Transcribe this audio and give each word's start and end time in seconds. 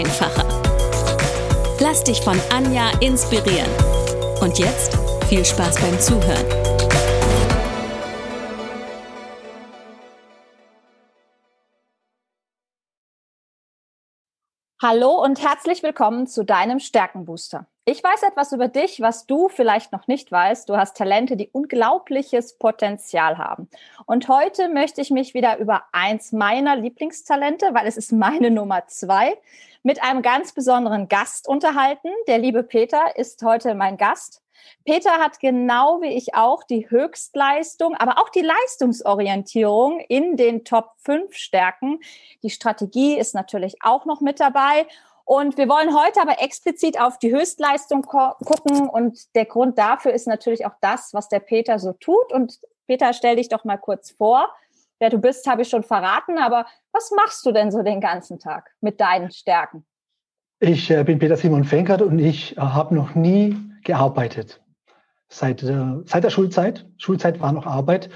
einfacher. 0.00 0.46
Lass 1.78 2.02
dich 2.04 2.22
von 2.22 2.40
Anja 2.50 2.90
inspirieren. 3.00 3.70
Und 4.40 4.58
jetzt 4.58 4.96
viel 5.28 5.44
Spaß 5.44 5.78
beim 5.78 6.00
Zuhören. 6.00 6.46
Hallo 14.82 15.22
und 15.22 15.42
herzlich 15.42 15.82
willkommen 15.82 16.26
zu 16.26 16.42
deinem 16.42 16.78
Stärkenbooster. 16.78 17.66
Ich 17.84 18.02
weiß 18.02 18.22
etwas 18.22 18.52
über 18.52 18.68
dich, 18.68 19.02
was 19.02 19.26
du 19.26 19.50
vielleicht 19.50 19.92
noch 19.92 20.06
nicht 20.06 20.32
weißt. 20.32 20.68
Du 20.70 20.78
hast 20.78 20.96
Talente, 20.96 21.36
die 21.36 21.50
unglaubliches 21.50 22.56
Potenzial 22.56 23.36
haben. 23.36 23.68
Und 24.06 24.28
heute 24.28 24.70
möchte 24.70 25.02
ich 25.02 25.10
mich 25.10 25.34
wieder 25.34 25.58
über 25.58 25.82
eins 25.92 26.32
meiner 26.32 26.76
Lieblingstalente, 26.76 27.74
weil 27.74 27.86
es 27.86 27.98
ist 27.98 28.12
meine 28.12 28.50
Nummer 28.50 28.86
zwei, 28.86 29.36
mit 29.82 30.02
einem 30.02 30.22
ganz 30.22 30.52
besonderen 30.52 31.08
Gast 31.08 31.48
unterhalten. 31.48 32.08
Der 32.26 32.38
liebe 32.38 32.62
Peter 32.62 33.16
ist 33.16 33.42
heute 33.42 33.74
mein 33.74 33.96
Gast. 33.96 34.42
Peter 34.84 35.12
hat 35.12 35.40
genau 35.40 36.00
wie 36.02 36.16
ich 36.16 36.34
auch 36.34 36.64
die 36.64 36.90
Höchstleistung, 36.90 37.94
aber 37.94 38.18
auch 38.18 38.28
die 38.28 38.42
Leistungsorientierung 38.42 40.00
in 40.00 40.36
den 40.36 40.64
Top 40.64 40.92
5 40.98 41.34
Stärken. 41.34 42.00
Die 42.42 42.50
Strategie 42.50 43.18
ist 43.18 43.34
natürlich 43.34 43.76
auch 43.82 44.04
noch 44.04 44.20
mit 44.20 44.40
dabei. 44.40 44.86
Und 45.24 45.56
wir 45.58 45.68
wollen 45.68 45.96
heute 45.96 46.20
aber 46.20 46.42
explizit 46.42 47.00
auf 47.00 47.18
die 47.18 47.32
Höchstleistung 47.32 48.02
gucken. 48.02 48.88
Und 48.88 49.34
der 49.36 49.44
Grund 49.44 49.78
dafür 49.78 50.12
ist 50.12 50.26
natürlich 50.26 50.66
auch 50.66 50.74
das, 50.80 51.14
was 51.14 51.28
der 51.28 51.40
Peter 51.40 51.78
so 51.78 51.92
tut. 51.92 52.32
Und 52.32 52.58
Peter, 52.86 53.12
stell 53.12 53.36
dich 53.36 53.48
doch 53.48 53.64
mal 53.64 53.76
kurz 53.76 54.10
vor. 54.10 54.52
Wer 55.00 55.08
du 55.08 55.18
bist, 55.18 55.46
habe 55.46 55.62
ich 55.62 55.68
schon 55.68 55.82
verraten. 55.82 56.38
Aber 56.38 56.66
was 56.92 57.10
machst 57.10 57.44
du 57.44 57.52
denn 57.52 57.70
so 57.70 57.82
den 57.82 58.00
ganzen 58.00 58.38
Tag 58.38 58.70
mit 58.80 59.00
deinen 59.00 59.30
Stärken? 59.30 59.84
Ich 60.60 60.90
äh, 60.90 61.02
bin 61.04 61.18
Peter 61.18 61.36
Simon 61.36 61.64
Fenkert 61.64 62.02
und 62.02 62.18
ich 62.18 62.56
äh, 62.56 62.60
habe 62.60 62.94
noch 62.94 63.14
nie 63.14 63.56
gearbeitet. 63.82 64.62
Seit, 65.28 65.62
äh, 65.62 66.02
seit 66.04 66.22
der 66.22 66.30
Schulzeit, 66.30 66.86
Schulzeit 66.98 67.40
war 67.40 67.52
noch 67.52 67.66
Arbeit, 67.66 68.10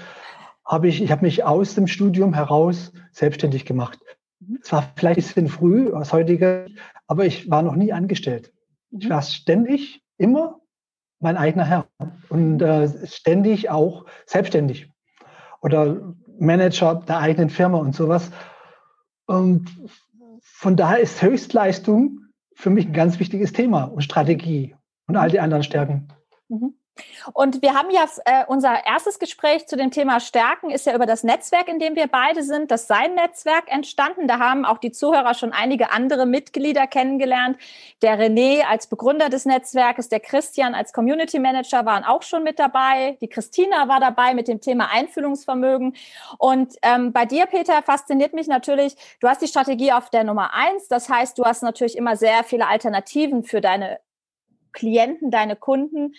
habe 0.63 0.87
ich, 0.87 1.01
ich 1.01 1.11
habe 1.11 1.25
mich 1.25 1.43
aus 1.43 1.73
dem 1.73 1.87
Studium 1.87 2.33
heraus 2.35 2.93
selbstständig 3.11 3.65
gemacht. 3.65 3.99
Mhm. 4.39 4.59
Es 4.61 4.71
war 4.71 4.91
vielleicht 4.95 5.17
ein 5.17 5.23
bisschen 5.23 5.47
früh 5.47 5.91
aus 5.91 6.13
heutiger, 6.13 6.67
aber 7.07 7.25
ich 7.25 7.49
war 7.49 7.63
noch 7.63 7.75
nie 7.75 7.93
angestellt. 7.93 8.53
Ich 8.91 9.07
mhm. 9.07 9.09
war 9.09 9.21
ständig, 9.23 10.03
immer 10.17 10.59
mein 11.19 11.37
eigener 11.37 11.65
Herr 11.65 11.87
und 12.29 12.61
äh, 12.61 13.07
ständig 13.07 13.71
auch 13.71 14.05
selbstständig 14.27 14.91
oder 15.61 16.13
Manager 16.39 16.95
der 17.07 17.19
eigenen 17.19 17.49
Firma 17.49 17.77
und 17.77 17.95
sowas. 17.95 18.31
Und 19.25 19.69
von 20.41 20.75
daher 20.75 20.99
ist 20.99 21.21
Höchstleistung 21.21 22.21
für 22.55 22.69
mich 22.69 22.85
ein 22.85 22.93
ganz 22.93 23.19
wichtiges 23.19 23.53
Thema 23.53 23.83
und 23.83 24.01
Strategie 24.01 24.75
und 25.07 25.17
all 25.17 25.29
die 25.29 25.39
anderen 25.39 25.63
Stärken. 25.63 26.07
Mhm. 26.47 26.75
Und 27.33 27.61
wir 27.61 27.73
haben 27.73 27.89
ja 27.89 28.05
äh, 28.25 28.45
unser 28.47 28.85
erstes 28.85 29.19
Gespräch 29.19 29.67
zu 29.67 29.75
dem 29.75 29.91
Thema 29.91 30.19
Stärken 30.19 30.69
ist 30.69 30.85
ja 30.85 30.95
über 30.95 31.05
das 31.05 31.23
Netzwerk, 31.23 31.67
in 31.67 31.79
dem 31.79 31.95
wir 31.95 32.07
beide 32.07 32.43
sind, 32.43 32.71
das 32.71 32.87
Sein-Netzwerk 32.87 33.71
entstanden. 33.71 34.27
Da 34.27 34.39
haben 34.39 34.65
auch 34.65 34.77
die 34.77 34.91
Zuhörer 34.91 35.33
schon 35.33 35.51
einige 35.51 35.91
andere 35.91 36.25
Mitglieder 36.25 36.87
kennengelernt. 36.87 37.57
Der 38.01 38.17
René 38.19 38.63
als 38.63 38.87
Begründer 38.87 39.29
des 39.29 39.45
Netzwerkes, 39.45 40.09
der 40.09 40.21
Christian 40.21 40.73
als 40.73 40.93
Community 40.93 41.39
Manager 41.39 41.85
waren 41.85 42.03
auch 42.03 42.21
schon 42.21 42.43
mit 42.43 42.59
dabei. 42.59 43.17
Die 43.21 43.27
Christina 43.27 43.87
war 43.87 43.99
dabei 43.99 44.33
mit 44.33 44.47
dem 44.47 44.61
Thema 44.61 44.89
Einfühlungsvermögen. 44.91 45.95
Und 46.37 46.75
ähm, 46.81 47.11
bei 47.11 47.25
dir, 47.25 47.45
Peter, 47.45 47.81
fasziniert 47.81 48.33
mich 48.33 48.47
natürlich, 48.47 48.95
du 49.19 49.27
hast 49.27 49.41
die 49.41 49.47
Strategie 49.47 49.91
auf 49.91 50.09
der 50.09 50.23
Nummer 50.23 50.53
eins. 50.53 50.87
Das 50.87 51.09
heißt, 51.09 51.37
du 51.37 51.43
hast 51.43 51.63
natürlich 51.63 51.97
immer 51.97 52.15
sehr 52.15 52.43
viele 52.43 52.67
Alternativen 52.67 53.43
für 53.43 53.59
deine 53.59 53.99
Klienten, 54.71 55.31
deine 55.31 55.55
Kunden 55.55 56.13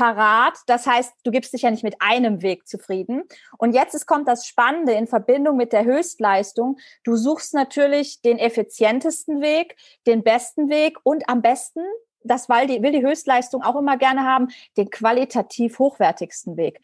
parat. 0.00 0.56
Das 0.66 0.86
heißt, 0.86 1.12
du 1.24 1.30
gibst 1.30 1.52
dich 1.52 1.62
ja 1.62 1.70
nicht 1.70 1.84
mit 1.84 1.96
einem 2.00 2.40
Weg 2.40 2.66
zufrieden. 2.66 3.24
Und 3.58 3.74
jetzt 3.74 3.94
ist, 3.94 4.06
kommt 4.06 4.28
das 4.28 4.46
Spannende 4.46 4.92
in 4.92 5.06
Verbindung 5.06 5.58
mit 5.58 5.74
der 5.74 5.84
Höchstleistung. 5.84 6.78
Du 7.04 7.16
suchst 7.16 7.52
natürlich 7.52 8.22
den 8.22 8.38
effizientesten 8.38 9.42
Weg, 9.42 9.76
den 10.06 10.22
besten 10.22 10.70
Weg 10.70 10.96
und 11.02 11.28
am 11.28 11.42
besten, 11.42 11.82
das 12.22 12.48
weil 12.48 12.66
die, 12.66 12.82
will 12.82 12.92
die 12.92 13.02
Höchstleistung 13.02 13.62
auch 13.62 13.76
immer 13.76 13.98
gerne 13.98 14.24
haben, 14.24 14.48
den 14.78 14.88
qualitativ 14.88 15.78
hochwertigsten 15.78 16.56
Weg. 16.56 16.80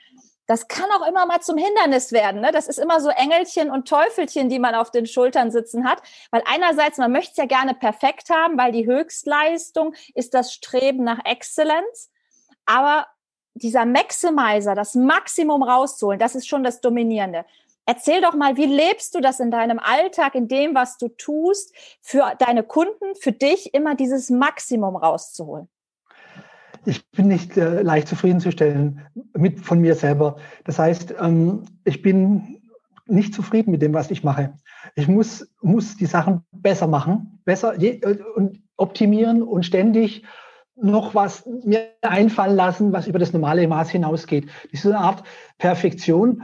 Das 0.46 0.68
kann 0.68 0.90
auch 0.90 1.08
immer 1.08 1.24
mal 1.24 1.40
zum 1.40 1.56
Hindernis 1.56 2.12
werden. 2.12 2.42
Ne? 2.42 2.52
Das 2.52 2.68
ist 2.68 2.78
immer 2.78 3.00
so 3.00 3.08
Engelchen 3.08 3.70
und 3.70 3.88
Teufelchen, 3.88 4.50
die 4.50 4.58
man 4.58 4.74
auf 4.74 4.90
den 4.90 5.06
Schultern 5.06 5.50
sitzen 5.50 5.88
hat. 5.88 6.02
Weil 6.30 6.42
einerseits, 6.44 6.98
man 6.98 7.12
möchte 7.12 7.30
es 7.30 7.38
ja 7.38 7.46
gerne 7.46 7.72
perfekt 7.72 8.28
haben, 8.28 8.58
weil 8.58 8.72
die 8.72 8.86
Höchstleistung 8.86 9.94
ist 10.14 10.34
das 10.34 10.52
Streben 10.52 11.02
nach 11.02 11.20
Exzellenz. 11.24 12.10
Aber 12.66 13.06
dieser 13.54 13.86
Maximizer, 13.86 14.74
das 14.74 14.94
Maximum 14.94 15.62
rauszuholen, 15.62 16.18
das 16.18 16.34
ist 16.34 16.46
schon 16.46 16.62
das 16.62 16.80
Dominierende. 16.80 17.44
Erzähl 17.86 18.20
doch 18.20 18.34
mal, 18.34 18.56
wie 18.56 18.66
lebst 18.66 19.14
du 19.14 19.20
das 19.20 19.38
in 19.38 19.52
deinem 19.52 19.78
Alltag, 19.78 20.34
in 20.34 20.48
dem, 20.48 20.74
was 20.74 20.98
du 20.98 21.08
tust, 21.08 21.72
für 22.02 22.32
deine 22.38 22.64
Kunden, 22.64 23.14
für 23.20 23.30
dich 23.30 23.72
immer 23.74 23.94
dieses 23.94 24.28
Maximum 24.28 24.96
rauszuholen? 24.96 25.68
Ich 26.84 27.08
bin 27.10 27.28
nicht 27.28 27.56
äh, 27.56 27.82
leicht 27.82 28.08
zufriedenzustellen 28.08 29.06
mit 29.34 29.60
von 29.60 29.80
mir 29.80 29.94
selber. 29.94 30.36
Das 30.64 30.78
heißt, 30.78 31.14
ähm, 31.20 31.64
ich 31.84 32.02
bin 32.02 32.60
nicht 33.06 33.34
zufrieden 33.34 33.70
mit 33.70 33.82
dem, 33.82 33.94
was 33.94 34.10
ich 34.10 34.24
mache. 34.24 34.54
Ich 34.96 35.06
muss, 35.06 35.48
muss 35.62 35.96
die 35.96 36.06
Sachen 36.06 36.44
besser 36.50 36.88
machen, 36.88 37.40
besser 37.44 37.78
je, 37.78 38.00
äh, 38.00 38.18
und 38.34 38.62
optimieren 38.76 39.42
und 39.42 39.64
ständig 39.64 40.24
noch 40.76 41.14
was 41.14 41.46
mir 41.46 41.88
einfallen 42.02 42.56
lassen, 42.56 42.92
was 42.92 43.06
über 43.06 43.18
das 43.18 43.32
normale 43.32 43.66
Maß 43.66 43.90
hinausgeht. 43.90 44.48
Das 44.70 44.80
ist 44.80 44.86
eine 44.86 44.98
Art 44.98 45.24
Perfektion, 45.58 46.42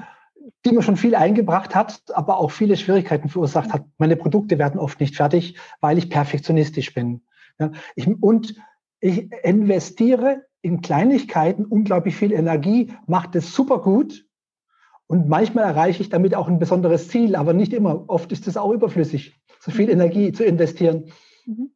die 0.64 0.72
mir 0.72 0.82
schon 0.82 0.96
viel 0.96 1.14
eingebracht 1.14 1.74
hat, 1.74 2.02
aber 2.14 2.38
auch 2.38 2.50
viele 2.50 2.76
Schwierigkeiten 2.76 3.28
verursacht 3.28 3.72
hat. 3.72 3.84
Meine 3.98 4.16
Produkte 4.16 4.58
werden 4.58 4.80
oft 4.80 5.00
nicht 5.00 5.16
fertig, 5.16 5.56
weil 5.80 5.98
ich 5.98 6.10
perfektionistisch 6.10 6.94
bin. 6.94 7.22
Ja, 7.58 7.72
ich, 7.94 8.06
und 8.06 8.54
ich 9.00 9.30
investiere 9.44 10.42
in 10.62 10.80
Kleinigkeiten 10.80 11.64
unglaublich 11.64 12.16
viel 12.16 12.32
Energie, 12.32 12.92
mache 13.06 13.30
das 13.32 13.52
super 13.52 13.80
gut 13.80 14.24
und 15.06 15.28
manchmal 15.28 15.64
erreiche 15.64 16.02
ich 16.02 16.08
damit 16.08 16.34
auch 16.34 16.48
ein 16.48 16.58
besonderes 16.58 17.08
Ziel, 17.08 17.36
aber 17.36 17.52
nicht 17.52 17.72
immer. 17.72 18.08
Oft 18.08 18.32
ist 18.32 18.46
es 18.46 18.56
auch 18.56 18.70
überflüssig, 18.70 19.38
so 19.60 19.70
viel 19.70 19.86
mhm. 19.86 19.92
Energie 19.92 20.32
zu 20.32 20.44
investieren. 20.44 21.12
Mhm. 21.44 21.72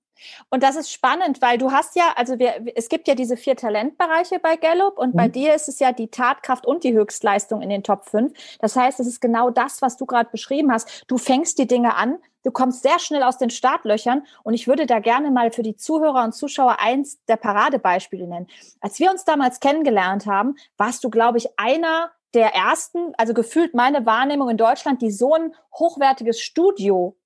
Und 0.50 0.62
das 0.62 0.76
ist 0.76 0.92
spannend, 0.92 1.42
weil 1.42 1.58
du 1.58 1.72
hast 1.72 1.96
ja, 1.96 2.12
also 2.16 2.38
wir, 2.38 2.66
es 2.74 2.88
gibt 2.88 3.08
ja 3.08 3.14
diese 3.14 3.36
vier 3.36 3.56
Talentbereiche 3.56 4.38
bei 4.38 4.56
Gallup 4.56 4.98
und 4.98 5.14
mhm. 5.14 5.16
bei 5.16 5.28
dir 5.28 5.54
ist 5.54 5.68
es 5.68 5.78
ja 5.78 5.92
die 5.92 6.08
Tatkraft 6.08 6.66
und 6.66 6.84
die 6.84 6.94
Höchstleistung 6.94 7.62
in 7.62 7.70
den 7.70 7.82
Top 7.82 8.06
5. 8.06 8.32
Das 8.60 8.76
heißt, 8.76 9.00
es 9.00 9.06
ist 9.06 9.20
genau 9.20 9.50
das, 9.50 9.82
was 9.82 9.96
du 9.96 10.06
gerade 10.06 10.30
beschrieben 10.30 10.72
hast. 10.72 11.04
Du 11.08 11.18
fängst 11.18 11.58
die 11.58 11.66
Dinge 11.66 11.96
an, 11.96 12.18
du 12.44 12.50
kommst 12.50 12.82
sehr 12.82 12.98
schnell 12.98 13.22
aus 13.22 13.38
den 13.38 13.50
Startlöchern 13.50 14.24
und 14.42 14.54
ich 14.54 14.66
würde 14.66 14.86
da 14.86 15.00
gerne 15.00 15.30
mal 15.30 15.50
für 15.50 15.62
die 15.62 15.76
Zuhörer 15.76 16.24
und 16.24 16.32
Zuschauer 16.32 16.78
eins 16.80 17.24
der 17.26 17.36
Paradebeispiele 17.36 18.26
nennen. 18.26 18.46
Als 18.80 18.98
wir 18.98 19.10
uns 19.10 19.24
damals 19.24 19.60
kennengelernt 19.60 20.26
haben, 20.26 20.56
warst 20.76 21.04
du, 21.04 21.10
glaube 21.10 21.38
ich, 21.38 21.58
einer 21.58 22.10
der 22.34 22.54
ersten, 22.54 23.14
also 23.16 23.32
gefühlt 23.34 23.74
meine 23.74 24.04
Wahrnehmung 24.04 24.50
in 24.50 24.56
Deutschland, 24.56 25.00
die 25.00 25.10
so 25.10 25.34
ein 25.34 25.54
hochwertiges 25.72 26.40
Studio 26.40 27.16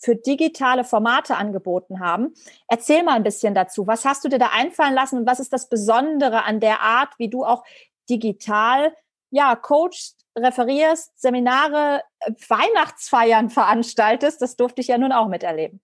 für 0.00 0.16
digitale 0.16 0.84
Formate 0.84 1.36
angeboten 1.36 2.00
haben. 2.00 2.34
Erzähl 2.68 3.02
mal 3.02 3.14
ein 3.14 3.22
bisschen 3.22 3.54
dazu. 3.54 3.86
Was 3.86 4.04
hast 4.04 4.24
du 4.24 4.28
dir 4.28 4.38
da 4.38 4.50
einfallen 4.52 4.94
lassen 4.94 5.18
und 5.18 5.26
was 5.26 5.40
ist 5.40 5.52
das 5.52 5.68
Besondere 5.68 6.44
an 6.44 6.58
der 6.58 6.80
Art, 6.80 7.10
wie 7.18 7.28
du 7.28 7.44
auch 7.44 7.64
digital, 8.08 8.94
ja, 9.30 9.54
coachst, 9.54 10.26
referierst, 10.36 11.20
Seminare, 11.20 12.02
Weihnachtsfeiern 12.48 13.50
veranstaltest? 13.50 14.40
Das 14.40 14.56
durfte 14.56 14.80
ich 14.80 14.88
ja 14.88 14.98
nun 14.98 15.12
auch 15.12 15.28
miterleben. 15.28 15.80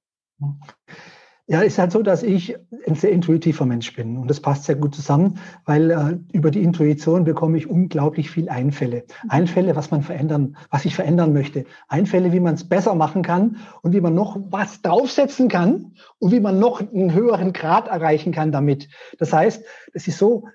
Ja, 1.49 1.61
ist 1.61 1.79
halt 1.79 1.93
so, 1.93 2.03
dass 2.03 2.25
ich 2.25 2.57
ein 2.89 2.97
sehr 2.97 3.13
intuitiver 3.13 3.67
Mensch 3.67 3.95
bin 3.95 4.17
und 4.17 4.29
das 4.29 4.41
passt 4.41 4.65
sehr 4.65 4.75
gut 4.75 4.97
zusammen, 4.97 5.39
weil 5.65 5.91
äh, 5.93 6.19
über 6.33 6.51
die 6.51 6.63
Intuition 6.63 7.23
bekomme 7.23 7.57
ich 7.57 7.71
unglaublich 7.71 8.31
viel 8.31 8.49
Einfälle. 8.49 9.05
Einfälle, 9.29 9.77
was 9.77 9.93
man 9.93 10.03
verändern, 10.03 10.57
was 10.71 10.85
ich 10.85 10.97
verändern 10.97 11.33
möchte. 11.33 11.65
Einfälle, 11.87 12.33
wie 12.33 12.41
man 12.41 12.55
es 12.55 12.69
besser 12.69 12.97
machen 12.97 13.23
kann 13.23 13.59
und 13.83 13.93
wie 13.93 14.01
man 14.01 14.15
noch 14.15 14.37
was 14.51 14.83
draufsetzen 14.83 15.49
kann 15.49 15.93
und 16.19 16.33
wie 16.33 16.41
man 16.41 16.59
noch 16.59 16.81
einen 16.81 17.15
höheren 17.15 17.53
Grad 17.53 17.87
erreichen 17.87 18.33
kann 18.33 18.51
damit. 18.51 18.89
Das 19.19 19.33
heißt, 19.33 19.65
das 19.93 20.09
ist 20.09 20.19
so, 20.19 20.49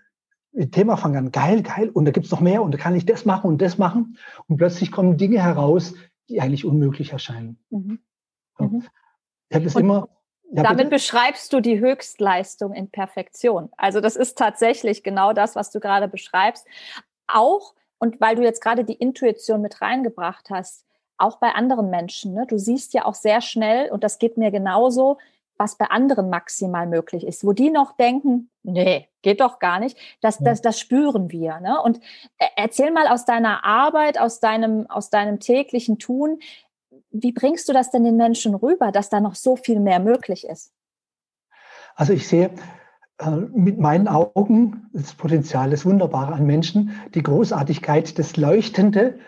Thema 0.72 0.98
fangen 0.98 1.16
an, 1.16 1.32
geil, 1.32 1.64
geil, 1.64 1.90
und 1.90 2.04
da 2.04 2.12
gibt's 2.12 2.32
noch 2.32 2.42
mehr 2.42 2.62
und 2.62 2.74
da 2.74 2.78
kann 2.78 2.96
ich 2.96 3.06
das 3.06 3.24
machen 3.24 3.48
und 3.48 3.62
das 3.62 3.78
machen 3.78 4.18
und 4.48 4.58
plötzlich 4.58 4.92
kommen 4.92 5.16
Dinge 5.16 5.42
heraus, 5.42 5.94
die 6.28 6.42
eigentlich 6.42 6.66
unmöglich 6.66 7.14
erscheinen. 7.14 7.60
Mhm. 7.70 8.00
Mhm. 8.60 8.84
Ich 9.48 9.56
habe 9.56 9.64
das 9.64 9.76
immer 9.76 10.10
ja, 10.53 10.63
Damit 10.63 10.89
beschreibst 10.89 11.53
du 11.53 11.62
die 11.62 11.80
Höchstleistung 11.80 12.74
in 12.74 12.89
Perfektion. 12.89 13.69
Also 13.77 14.01
das 14.01 14.15
ist 14.15 14.38
tatsächlich 14.38 15.01
genau 15.01 15.31
das, 15.31 15.56
was 15.56 15.71
du 15.71 15.80
gerade 15.80 16.07
beschreibst. 16.07 16.68
Auch, 17.27 17.74
und 18.00 18.19
weil 18.19 18.36
du 18.36 18.44
jetzt 18.44 18.62
gerade 18.62 18.83
die 18.83 18.95
Intuition 18.95 19.62
mit 19.62 19.81
reingebracht 19.81 20.50
hast, 20.50 20.86
auch 21.18 21.38
bei 21.38 21.51
anderen 21.51 21.89
Menschen. 21.89 22.33
Ne? 22.33 22.45
Du 22.48 22.57
siehst 22.57 22.94
ja 22.94 23.06
auch 23.06 23.13
sehr 23.13 23.42
schnell, 23.42 23.92
und 23.92 24.03
das 24.03 24.19
geht 24.19 24.38
mir 24.38 24.51
genauso, 24.51 25.18
was 25.57 25.77
bei 25.77 25.86
anderen 25.86 26.30
maximal 26.30 26.88
möglich 26.88 27.25
ist, 27.25 27.45
wo 27.45 27.54
die 27.54 27.69
noch 27.69 27.95
denken, 27.95 28.50
nee, 28.63 29.07
geht 29.21 29.39
doch 29.39 29.59
gar 29.59 29.80
nicht, 29.80 29.95
das, 30.19 30.39
das, 30.39 30.62
das 30.62 30.80
spüren 30.80 31.31
wir. 31.31 31.59
Ne? 31.59 31.80
Und 31.81 32.00
äh, 32.39 32.47
erzähl 32.56 32.92
mal 32.92 33.07
aus 33.07 33.25
deiner 33.25 33.63
Arbeit, 33.63 34.19
aus 34.19 34.39
deinem, 34.39 34.89
aus 34.89 35.12
deinem 35.12 35.39
täglichen 35.39 36.00
Tun, 36.00 36.39
wie 37.09 37.31
bringst 37.31 37.68
du 37.68 37.74
das 37.74 37.92
denn 37.92 38.03
den 38.03 38.18
Menschen 38.18 38.56
rüber, 38.56 38.92
dass 38.92 39.09
da 39.09 39.19
noch 39.19 39.36
so 39.36 39.56
viel 39.56 39.80
mehr 39.80 40.00
möglich 40.00 40.48
ist? 40.48 40.71
Also 41.95 42.13
ich 42.13 42.27
sehe 42.27 42.51
äh, 43.19 43.30
mit 43.30 43.80
meinen 43.80 44.07
Augen 44.07 44.89
das 44.94 45.13
Potenzial, 45.13 45.69
das 45.69 45.86
Wunderbare 45.86 46.33
an 46.33 46.45
Menschen, 46.45 46.92
die 47.13 47.24
Großartigkeit, 47.24 48.18
das 48.18 48.38
Leuchtende, 48.38 49.19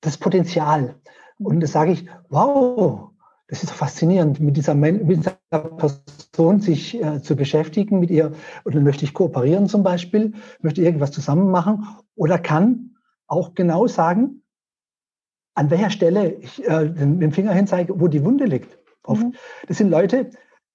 das 0.00 0.18
Potenzial. 0.18 0.96
Und 1.38 1.60
das 1.60 1.72
sage 1.72 1.92
ich, 1.92 2.06
wow, 2.28 3.10
das 3.48 3.62
ist 3.62 3.72
faszinierend, 3.72 4.40
mit 4.40 4.56
dieser, 4.56 4.74
mit 4.74 5.08
dieser 5.08 5.36
Person 5.50 6.60
sich 6.60 7.02
äh, 7.02 7.22
zu 7.22 7.36
beschäftigen, 7.36 8.00
mit 8.00 8.10
ihr, 8.10 8.32
und 8.64 8.74
dann 8.74 8.84
möchte 8.84 9.04
ich 9.04 9.14
kooperieren 9.14 9.66
zum 9.66 9.82
Beispiel, 9.82 10.32
möchte 10.60 10.82
irgendwas 10.82 11.10
zusammen 11.10 11.50
machen 11.50 11.86
oder 12.14 12.38
kann 12.38 12.96
auch 13.26 13.54
genau 13.54 13.86
sagen, 13.86 14.41
an 15.54 15.70
welcher 15.70 15.90
Stelle 15.90 16.32
ich 16.34 16.66
äh, 16.66 16.86
mit 16.86 17.22
dem 17.22 17.32
Finger 17.32 17.52
hinzeige, 17.52 18.00
wo 18.00 18.08
die 18.08 18.24
Wunde 18.24 18.44
liegt. 18.44 18.78
Oft. 19.04 19.22
Mhm. 19.22 19.34
Das 19.66 19.78
sind 19.78 19.90
Leute, 19.90 20.30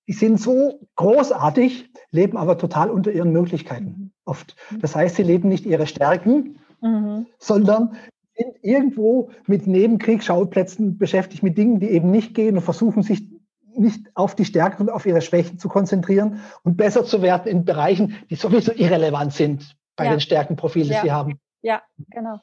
die 0.07 0.13
sind 0.13 0.39
so 0.39 0.79
großartig, 0.95 1.91
leben 2.11 2.37
aber 2.37 2.57
total 2.57 2.89
unter 2.89 3.11
ihren 3.11 3.31
Möglichkeiten. 3.31 3.85
Mhm. 3.85 4.11
Oft. 4.25 4.55
Das 4.79 4.95
heißt, 4.95 5.15
sie 5.15 5.23
leben 5.23 5.49
nicht 5.49 5.65
ihre 5.65 5.87
Stärken, 5.87 6.59
mhm. 6.81 7.27
sondern 7.39 7.97
sind 8.35 8.55
irgendwo 8.61 9.31
mit 9.47 9.67
Nebenkriegsschauplätzen 9.67 10.97
beschäftigt, 10.97 11.43
mit 11.43 11.57
Dingen, 11.57 11.79
die 11.79 11.89
eben 11.89 12.11
nicht 12.11 12.35
gehen 12.35 12.55
und 12.55 12.63
versuchen 12.63 13.01
sich 13.01 13.23
nicht 13.75 14.07
auf 14.15 14.35
die 14.35 14.45
Stärken 14.45 14.83
und 14.83 14.89
auf 14.89 15.05
ihre 15.05 15.21
Schwächen 15.21 15.59
zu 15.59 15.69
konzentrieren 15.69 16.41
und 16.63 16.77
besser 16.77 17.05
zu 17.05 17.21
werden 17.21 17.47
in 17.47 17.65
Bereichen, 17.65 18.15
die 18.29 18.35
sowieso 18.35 18.71
irrelevant 18.73 19.33
sind 19.33 19.75
bei 19.95 20.05
ja. 20.05 20.11
den 20.11 20.19
Stärkenprofilen, 20.19 20.87
die 20.87 20.93
ja. 20.93 21.01
sie 21.01 21.11
haben. 21.11 21.39
Ja, 21.61 21.81
genau. 22.09 22.39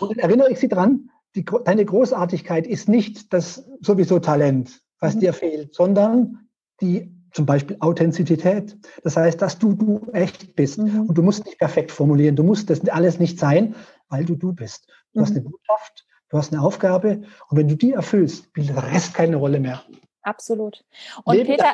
Und 0.00 0.10
dann 0.10 0.18
erinnere 0.18 0.50
ich 0.50 0.58
Sie 0.58 0.68
dran, 0.68 1.10
die, 1.34 1.44
deine 1.64 1.84
Großartigkeit 1.84 2.66
ist 2.66 2.88
nicht 2.88 3.32
das 3.32 3.64
sowieso 3.80 4.18
Talent, 4.18 4.80
was 5.00 5.14
mhm. 5.14 5.20
dir 5.20 5.32
fehlt, 5.32 5.74
sondern 5.74 6.48
die 6.80 7.14
zum 7.32 7.46
Beispiel 7.46 7.76
Authentizität. 7.80 8.76
Das 9.02 9.16
heißt, 9.16 9.40
dass 9.40 9.58
du 9.58 9.74
du 9.74 10.10
echt 10.12 10.56
bist. 10.56 10.78
Mhm. 10.78 11.02
Und 11.02 11.18
du 11.18 11.22
musst 11.22 11.44
nicht 11.44 11.58
perfekt 11.58 11.92
formulieren. 11.92 12.36
Du 12.36 12.42
musst 12.42 12.70
das 12.70 12.86
alles 12.88 13.18
nicht 13.18 13.38
sein, 13.38 13.74
weil 14.08 14.24
du 14.24 14.34
du 14.34 14.52
bist. 14.52 14.88
Du 15.12 15.20
mhm. 15.20 15.24
hast 15.24 15.30
eine 15.32 15.42
Botschaft, 15.42 16.06
du 16.30 16.38
hast 16.38 16.52
eine 16.52 16.62
Aufgabe. 16.62 17.22
Und 17.48 17.58
wenn 17.58 17.68
du 17.68 17.76
die 17.76 17.92
erfüllst, 17.92 18.44
spielt 18.46 18.70
der 18.70 18.92
Rest 18.92 19.14
keine 19.14 19.36
Rolle 19.36 19.60
mehr. 19.60 19.82
Absolut. 20.28 20.84
Und 21.24 21.36
Leben 21.36 21.48
Peter, 21.48 21.72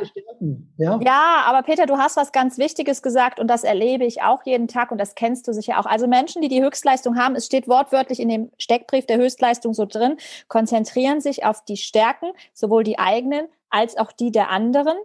ja? 0.77 1.01
ja, 1.03 1.43
aber 1.47 1.63
Peter, 1.63 1.87
du 1.87 1.97
hast 1.97 2.17
was 2.17 2.31
ganz 2.31 2.57
Wichtiges 2.57 3.03
gesagt 3.03 3.41
und 3.41 3.49
das 3.49 3.65
erlebe 3.65 4.05
ich 4.05 4.23
auch 4.23 4.45
jeden 4.45 4.69
Tag 4.69 4.93
und 4.93 4.99
das 4.99 5.17
kennst 5.17 5.49
du 5.49 5.53
sicher 5.53 5.81
auch. 5.81 5.87
Also 5.87 6.07
Menschen, 6.07 6.41
die 6.41 6.47
die 6.47 6.63
Höchstleistung 6.63 7.17
haben, 7.19 7.35
es 7.35 7.47
steht 7.47 7.67
wortwörtlich 7.67 8.21
in 8.21 8.29
dem 8.29 8.53
Steckbrief 8.57 9.07
der 9.07 9.17
Höchstleistung 9.17 9.75
so 9.75 9.87
drin, 9.87 10.19
konzentrieren 10.47 11.21
sich 11.21 11.45
auf 11.45 11.65
die 11.65 11.77
Stärken, 11.77 12.31
sowohl 12.53 12.85
die 12.85 12.97
eigenen 12.97 13.49
als 13.71 13.97
auch 13.97 14.13
die 14.13 14.31
der 14.31 14.51
anderen 14.51 14.97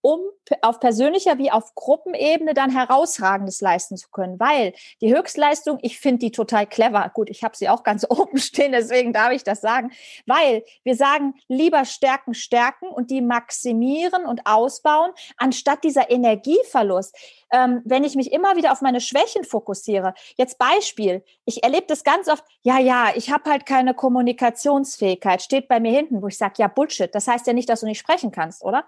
um 0.00 0.20
auf 0.62 0.80
persönlicher 0.80 1.38
wie 1.38 1.50
auf 1.50 1.74
Gruppenebene 1.74 2.54
dann 2.54 2.70
herausragendes 2.70 3.60
leisten 3.60 3.96
zu 3.96 4.08
können. 4.10 4.38
Weil 4.38 4.72
die 5.00 5.14
Höchstleistung, 5.14 5.78
ich 5.82 5.98
finde 5.98 6.20
die 6.20 6.30
total 6.30 6.66
clever. 6.66 7.10
Gut, 7.12 7.30
ich 7.30 7.42
habe 7.42 7.56
sie 7.56 7.68
auch 7.68 7.82
ganz 7.82 8.04
oben 8.08 8.38
stehen, 8.38 8.72
deswegen 8.72 9.12
darf 9.12 9.32
ich 9.32 9.42
das 9.42 9.60
sagen. 9.60 9.90
Weil 10.26 10.64
wir 10.84 10.94
sagen, 10.94 11.34
lieber 11.48 11.84
stärken, 11.84 12.34
stärken 12.34 12.88
und 12.88 13.10
die 13.10 13.20
maximieren 13.20 14.26
und 14.26 14.42
ausbauen, 14.46 15.10
anstatt 15.36 15.84
dieser 15.84 16.10
Energieverlust. 16.10 17.16
Ähm, 17.52 17.82
wenn 17.84 18.04
ich 18.04 18.16
mich 18.16 18.32
immer 18.32 18.56
wieder 18.56 18.72
auf 18.72 18.82
meine 18.82 19.00
Schwächen 19.00 19.44
fokussiere. 19.44 20.14
Jetzt 20.36 20.58
Beispiel, 20.58 21.24
ich 21.44 21.62
erlebe 21.62 21.86
das 21.86 22.02
ganz 22.02 22.28
oft, 22.28 22.44
ja, 22.62 22.78
ja, 22.78 23.10
ich 23.14 23.30
habe 23.30 23.50
halt 23.50 23.66
keine 23.66 23.94
Kommunikationsfähigkeit, 23.94 25.42
steht 25.42 25.68
bei 25.68 25.78
mir 25.78 25.92
hinten, 25.92 26.22
wo 26.22 26.28
ich 26.28 26.38
sage, 26.38 26.54
ja, 26.58 26.68
Bullshit. 26.68 27.14
Das 27.14 27.28
heißt 27.28 27.46
ja 27.46 27.52
nicht, 27.52 27.68
dass 27.68 27.80
du 27.80 27.86
nicht 27.86 28.00
sprechen 28.00 28.32
kannst, 28.32 28.64
oder? 28.64 28.84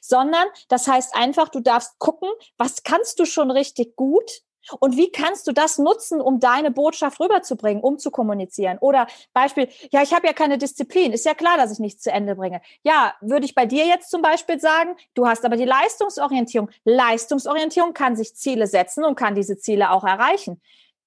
Sondern 0.00 0.46
das 0.68 0.88
heißt 0.88 1.14
einfach, 1.14 1.48
du 1.48 1.60
darfst 1.60 1.98
gucken, 1.98 2.28
was 2.56 2.82
kannst 2.82 3.18
du 3.18 3.24
schon 3.24 3.50
richtig 3.50 3.96
gut 3.96 4.42
und 4.80 4.96
wie 4.96 5.10
kannst 5.10 5.46
du 5.46 5.52
das 5.52 5.78
nutzen, 5.78 6.20
um 6.20 6.38
deine 6.38 6.70
Botschaft 6.70 7.20
rüberzubringen, 7.20 7.82
um 7.82 7.98
zu 7.98 8.10
kommunizieren? 8.10 8.78
Oder 8.78 9.06
Beispiel, 9.32 9.68
ja, 9.90 10.02
ich 10.02 10.14
habe 10.14 10.26
ja 10.26 10.32
keine 10.32 10.58
Disziplin. 10.58 11.12
Ist 11.12 11.26
ja 11.26 11.34
klar, 11.34 11.56
dass 11.56 11.72
ich 11.72 11.78
nichts 11.78 12.02
zu 12.02 12.12
Ende 12.12 12.36
bringe. 12.36 12.60
Ja, 12.84 13.14
würde 13.20 13.44
ich 13.44 13.54
bei 13.54 13.66
dir 13.66 13.86
jetzt 13.86 14.10
zum 14.10 14.22
Beispiel 14.22 14.60
sagen, 14.60 14.94
du 15.14 15.26
hast 15.26 15.44
aber 15.44 15.56
die 15.56 15.64
Leistungsorientierung. 15.64 16.70
Leistungsorientierung 16.84 17.92
kann 17.92 18.16
sich 18.16 18.36
Ziele 18.36 18.66
setzen 18.66 19.04
und 19.04 19.16
kann 19.16 19.34
diese 19.34 19.58
Ziele 19.58 19.90
auch 19.90 20.04
erreichen. 20.04 20.60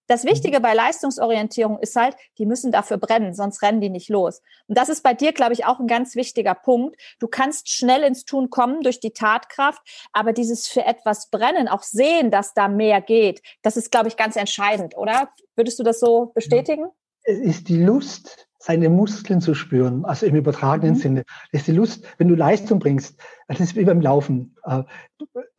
Das 0.08 0.24
mhm. 0.24 0.30
Wichtige 0.30 0.60
bei 0.60 0.74
Leistungsorientierung 0.74 1.80
ist 1.80 1.96
halt, 1.96 2.16
die 2.38 2.46
müssen 2.46 2.72
dafür 2.72 2.98
brennen, 2.98 3.34
sonst 3.34 3.62
rennen 3.62 3.82
die 3.82 3.90
nicht 3.90 4.10
los. 4.10 4.42
Und 4.68 4.78
das 4.78 4.90
ist 4.90 5.04
bei 5.04 5.14
dir, 5.14 5.34
glaube 5.34 5.54
ich, 5.54 5.66
auch 5.66 5.80
ein 5.80 5.88
ganz 5.88 6.16
wichtiger 6.16 6.56
Punkt. 6.56 6.96
Du 7.20 7.28
kannst 7.28 7.70
schnell 7.70 8.04
ins 8.04 8.26
Tun 8.26 8.50
kommen 8.50 8.82
durch 8.82 9.00
die 9.00 9.12
Tatkraft, 9.12 9.82
aber 10.14 10.34
dieses 10.34 10.68
für 10.68 10.86
etwas 10.86 11.30
brennen, 11.30 11.68
auch 11.68 11.84
sehen, 11.84 12.32
dass 12.32 12.54
da 12.54 12.68
mehr 12.68 13.02
geht, 13.02 13.42
das 13.62 13.78
ist, 13.78 13.92
glaube 13.92 14.08
ich, 14.08 14.18
ganz 14.18 14.36
entscheidend, 14.36 14.98
oder? 14.98 15.30
Würdest 15.56 15.80
du 15.80 15.84
das 15.84 16.00
so 16.00 16.32
bestätigen? 16.34 16.86
Es 17.24 17.40
ist 17.40 17.70
die 17.70 17.82
Lust, 17.84 18.48
seine 18.66 18.90
Muskeln 18.90 19.42
zu 19.42 19.54
spüren, 19.54 20.06
also 20.06 20.26
im 20.26 20.36
übertragenen 20.36 20.96
mhm. 20.96 21.00
Sinne. 21.00 21.24
Das 21.52 21.62
ist 21.62 21.68
die 21.68 21.74
Lust, 21.74 22.04
wenn 22.18 22.28
du 22.28 22.36
Leistung 22.36 22.80
bringst, 22.80 23.20
das 23.48 23.60
ist 23.60 23.76
wie 23.76 23.86
beim 23.86 24.02
Laufen. 24.02 24.56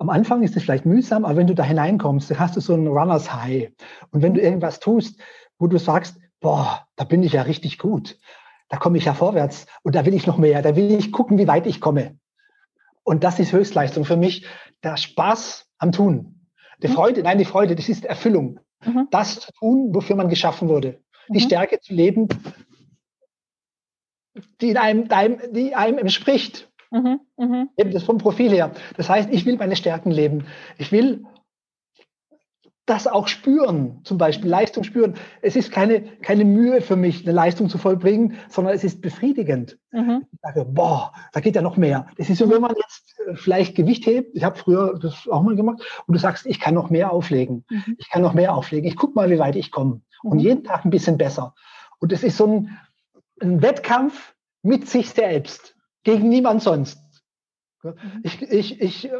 Am 0.06 0.10
Anfang 0.10 0.44
ist 0.44 0.56
es 0.56 0.62
vielleicht 0.62 0.86
mühsam, 0.86 1.25
aber 1.25 1.34
wenn 1.34 1.48
du 1.48 1.54
da 1.56 1.64
hineinkommst, 1.64 2.30
dann 2.30 2.38
hast 2.38 2.54
du 2.54 2.60
so 2.60 2.75
ein 2.75 2.86
Runners 2.86 3.34
High. 3.34 3.72
Und 4.12 4.22
wenn 4.22 4.34
du 4.34 4.40
irgendwas 4.40 4.78
tust, 4.78 5.20
wo 5.58 5.66
du 5.66 5.78
sagst, 5.78 6.20
boah, 6.38 6.86
da 6.94 7.02
bin 7.02 7.25
ich 7.25 7.32
ja 7.32 7.42
richtig 7.42 7.76
gut, 7.76 8.16
da 8.68 8.76
komme 8.76 8.98
ich 8.98 9.06
ja 9.06 9.14
vorwärts 9.14 9.66
und 9.82 9.96
da 9.96 10.06
will 10.06 10.14
ich 10.14 10.25
noch 10.28 10.38
mehr, 10.38 10.62
da 10.62 10.76
will 10.76 10.92
ich 10.92 11.10
gucken, 11.10 11.38
wie 11.38 11.48
weit 11.48 11.66
ich 11.66 11.80
komme. 11.80 12.20
Und 13.02 13.25
das 13.25 13.40
ist 13.40 13.50
Höchstleistung 13.50 14.04
für 14.04 14.16
mich, 14.16 14.46
der 14.84 14.96
Spaß 14.96 15.66
am 15.78 15.90
Tun. 15.90 16.46
Die 16.84 16.86
mhm. 16.86 16.92
Freude, 16.92 17.25
nein, 17.25 17.38
die 17.38 17.44
Freude, 17.44 17.75
das 17.75 17.88
ist 17.88 18.04
Erfüllung. 18.04 18.60
Mhm. 18.84 19.08
Das 19.10 19.40
zu 19.40 19.52
tun, 19.54 19.92
wofür 19.92 20.14
man 20.14 20.28
geschaffen 20.28 20.68
wurde. 20.68 21.00
Die 21.30 21.40
mhm. 21.40 21.46
Stärke 21.46 21.80
zu 21.80 21.92
leben, 21.92 22.28
die 24.60 24.78
einem, 24.78 25.08
die 25.50 25.75
einem 25.75 25.98
entspricht. 25.98 26.70
Mhm, 26.90 27.20
mh. 27.36 27.66
Eben 27.76 27.90
das 27.92 28.04
vom 28.04 28.18
Profil 28.18 28.50
her. 28.50 28.72
Das 28.96 29.08
heißt, 29.08 29.30
ich 29.32 29.44
will 29.46 29.56
meine 29.56 29.76
Stärken 29.76 30.10
leben. 30.10 30.46
Ich 30.78 30.92
will 30.92 31.24
das 32.86 33.08
auch 33.08 33.26
spüren, 33.26 34.00
zum 34.04 34.16
Beispiel 34.16 34.48
Leistung 34.48 34.84
spüren. 34.84 35.14
Es 35.42 35.56
ist 35.56 35.72
keine, 35.72 36.02
keine 36.22 36.44
Mühe 36.44 36.80
für 36.80 36.94
mich, 36.94 37.24
eine 37.24 37.32
Leistung 37.32 37.68
zu 37.68 37.78
vollbringen, 37.78 38.34
sondern 38.48 38.74
es 38.74 38.84
ist 38.84 39.02
befriedigend. 39.02 39.76
Mhm. 39.90 40.24
Ich 40.32 40.38
sage, 40.40 40.64
boah, 40.64 41.12
da 41.32 41.40
geht 41.40 41.56
ja 41.56 41.62
noch 41.62 41.76
mehr. 41.76 42.06
Das 42.16 42.30
ist 42.30 42.38
so, 42.38 42.48
wenn 42.48 42.60
man 42.62 42.76
jetzt 42.76 43.18
äh, 43.26 43.34
vielleicht 43.34 43.74
Gewicht 43.74 44.06
hebt, 44.06 44.36
ich 44.36 44.44
habe 44.44 44.56
früher 44.56 44.98
das 45.00 45.26
auch 45.28 45.42
mal 45.42 45.56
gemacht, 45.56 45.82
und 46.06 46.14
du 46.14 46.20
sagst, 46.20 46.46
ich 46.46 46.60
kann 46.60 46.74
noch 46.74 46.88
mehr 46.88 47.12
auflegen. 47.12 47.64
Mhm. 47.68 47.96
Ich 47.98 48.08
kann 48.08 48.22
noch 48.22 48.34
mehr 48.34 48.54
auflegen. 48.54 48.88
Ich 48.88 48.96
guck 48.96 49.16
mal, 49.16 49.30
wie 49.30 49.40
weit 49.40 49.56
ich 49.56 49.72
komme. 49.72 50.02
Mhm. 50.22 50.30
Und 50.30 50.38
jeden 50.38 50.62
Tag 50.62 50.84
ein 50.84 50.90
bisschen 50.90 51.18
besser. 51.18 51.54
Und 51.98 52.12
es 52.12 52.22
ist 52.22 52.36
so 52.36 52.46
ein, 52.46 52.78
ein 53.40 53.62
Wettkampf 53.62 54.34
mit 54.62 54.88
sich 54.88 55.10
selbst, 55.10 55.75
gegen 56.06 56.28
niemand 56.28 56.62
sonst. 56.62 57.00
Mhm. 57.82 57.94
Ich, 58.22 58.40
ich, 58.40 58.80
ich 58.80 59.10
äh, 59.10 59.12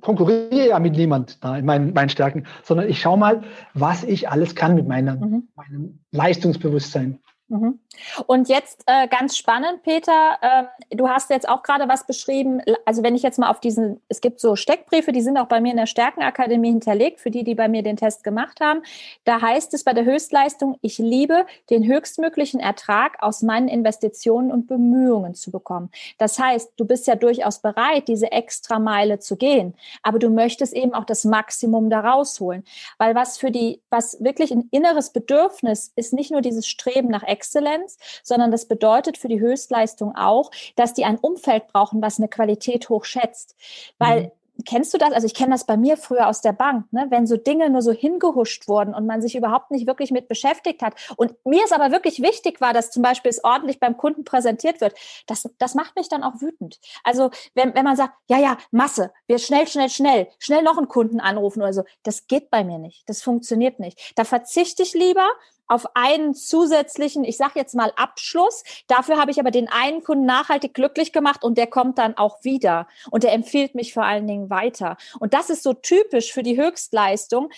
konkurriere 0.00 0.68
ja 0.68 0.78
mit 0.78 0.96
niemand 0.96 1.44
da 1.44 1.58
in 1.58 1.66
meinen, 1.66 1.92
meinen 1.92 2.08
Stärken, 2.08 2.46
sondern 2.62 2.88
ich 2.88 3.00
schaue 3.00 3.18
mal, 3.18 3.42
was 3.74 4.02
ich 4.02 4.30
alles 4.30 4.54
kann 4.54 4.74
mit 4.74 4.88
meiner, 4.88 5.16
mhm. 5.16 5.48
meinem 5.54 6.00
Leistungsbewusstsein. 6.10 7.20
Mhm. 7.48 7.80
Und 8.26 8.48
jetzt 8.48 8.82
äh, 8.86 9.06
ganz 9.08 9.36
spannend, 9.36 9.82
Peter, 9.82 10.38
äh, 10.40 10.96
du 10.96 11.08
hast 11.08 11.28
jetzt 11.28 11.46
auch 11.46 11.62
gerade 11.62 11.86
was 11.88 12.06
beschrieben. 12.06 12.62
Also 12.86 13.02
wenn 13.02 13.14
ich 13.14 13.22
jetzt 13.22 13.38
mal 13.38 13.50
auf 13.50 13.60
diesen, 13.60 14.00
es 14.08 14.22
gibt 14.22 14.40
so 14.40 14.56
Steckbriefe, 14.56 15.12
die 15.12 15.20
sind 15.20 15.36
auch 15.36 15.48
bei 15.48 15.60
mir 15.60 15.72
in 15.72 15.76
der 15.76 15.86
Stärkenakademie 15.86 16.70
hinterlegt, 16.70 17.20
für 17.20 17.30
die, 17.30 17.44
die 17.44 17.54
bei 17.54 17.68
mir 17.68 17.82
den 17.82 17.96
Test 17.98 18.24
gemacht 18.24 18.60
haben. 18.60 18.82
Da 19.24 19.42
heißt 19.42 19.74
es 19.74 19.84
bei 19.84 19.92
der 19.92 20.04
Höchstleistung, 20.04 20.78
ich 20.80 20.96
liebe 20.96 21.44
den 21.68 21.86
höchstmöglichen 21.86 22.58
Ertrag 22.58 23.22
aus 23.22 23.42
meinen 23.42 23.68
Investitionen 23.68 24.50
und 24.50 24.66
Bemühungen 24.66 25.34
zu 25.34 25.50
bekommen. 25.50 25.90
Das 26.16 26.38
heißt, 26.38 26.72
du 26.76 26.86
bist 26.86 27.06
ja 27.06 27.16
durchaus 27.16 27.58
bereit, 27.58 28.08
diese 28.08 28.32
extra 28.32 28.78
Meile 28.78 29.18
zu 29.18 29.36
gehen, 29.36 29.74
aber 30.02 30.18
du 30.18 30.30
möchtest 30.30 30.72
eben 30.72 30.94
auch 30.94 31.04
das 31.04 31.24
Maximum 31.24 31.90
da 31.90 32.00
rausholen. 32.00 32.64
Weil 32.96 33.14
was 33.14 33.36
für 33.36 33.50
die, 33.50 33.82
was 33.90 34.22
wirklich 34.24 34.52
ein 34.52 34.68
inneres 34.70 35.10
Bedürfnis 35.10 35.92
ist, 35.96 36.14
nicht 36.14 36.30
nur 36.30 36.40
dieses 36.40 36.66
Streben 36.66 37.08
nach 37.08 37.22
Exzellenz, 37.42 37.98
sondern 38.22 38.50
das 38.50 38.66
bedeutet 38.66 39.18
für 39.18 39.28
die 39.28 39.40
Höchstleistung 39.40 40.14
auch, 40.14 40.50
dass 40.76 40.94
die 40.94 41.04
ein 41.04 41.18
Umfeld 41.18 41.66
brauchen, 41.68 42.00
was 42.00 42.18
eine 42.18 42.28
Qualität 42.28 42.88
hochschätzt. 42.88 43.56
Weil 43.98 44.22
mhm 44.22 44.30
kennst 44.64 44.92
du 44.94 44.98
das? 44.98 45.12
Also 45.12 45.26
ich 45.26 45.34
kenne 45.34 45.52
das 45.52 45.64
bei 45.64 45.76
mir 45.76 45.96
früher 45.96 46.28
aus 46.28 46.40
der 46.40 46.52
Bank, 46.52 46.92
ne? 46.92 47.06
wenn 47.10 47.26
so 47.26 47.36
Dinge 47.36 47.70
nur 47.70 47.82
so 47.82 47.92
hingehuscht 47.92 48.68
wurden 48.68 48.94
und 48.94 49.06
man 49.06 49.22
sich 49.22 49.34
überhaupt 49.34 49.70
nicht 49.70 49.86
wirklich 49.86 50.10
mit 50.10 50.28
beschäftigt 50.28 50.82
hat. 50.82 50.94
Und 51.16 51.34
mir 51.44 51.64
ist 51.64 51.72
aber 51.72 51.90
wirklich 51.90 52.22
wichtig 52.22 52.60
war, 52.60 52.72
dass 52.72 52.90
zum 52.90 53.02
Beispiel 53.02 53.30
es 53.30 53.42
ordentlich 53.44 53.80
beim 53.80 53.96
Kunden 53.96 54.24
präsentiert 54.24 54.80
wird. 54.80 54.94
Das, 55.26 55.48
das 55.58 55.74
macht 55.74 55.96
mich 55.96 56.08
dann 56.08 56.22
auch 56.22 56.40
wütend. 56.40 56.78
Also 57.04 57.30
wenn, 57.54 57.74
wenn 57.74 57.84
man 57.84 57.96
sagt, 57.96 58.14
ja, 58.28 58.38
ja, 58.38 58.56
Masse, 58.70 59.12
wir 59.26 59.38
schnell, 59.38 59.66
schnell, 59.66 59.88
schnell, 59.88 60.28
schnell 60.38 60.62
noch 60.62 60.78
einen 60.78 60.88
Kunden 60.88 61.20
anrufen 61.20 61.62
oder 61.62 61.72
so, 61.72 61.84
das 62.02 62.26
geht 62.26 62.50
bei 62.50 62.64
mir 62.64 62.78
nicht. 62.78 63.08
Das 63.08 63.22
funktioniert 63.22 63.80
nicht. 63.80 64.12
Da 64.16 64.24
verzichte 64.24 64.82
ich 64.82 64.92
lieber 64.94 65.26
auf 65.72 65.86
einen 65.94 66.34
zusätzlichen, 66.34 67.24
ich 67.24 67.36
sage 67.36 67.52
jetzt 67.56 67.74
mal 67.74 67.92
Abschluss. 67.96 68.62
Dafür 68.88 69.18
habe 69.18 69.30
ich 69.30 69.40
aber 69.40 69.50
den 69.50 69.68
einen 69.68 70.02
Kunden 70.04 70.26
nachhaltig 70.26 70.74
glücklich 70.74 71.12
gemacht 71.12 71.42
und 71.42 71.56
der 71.56 71.66
kommt 71.66 71.98
dann 71.98 72.16
auch 72.16 72.44
wieder 72.44 72.86
und 73.10 73.22
der 73.22 73.32
empfiehlt 73.32 73.74
mich 73.74 73.94
vor 73.94 74.04
allen 74.04 74.26
Dingen 74.26 74.50
weiter. 74.50 74.96
Und 75.18 75.34
das 75.34 75.50
ist 75.50 75.62
so 75.62 75.72
typisch 75.72 76.32
für 76.32 76.42
die 76.42 76.60
Höchstleistung. 76.60 77.50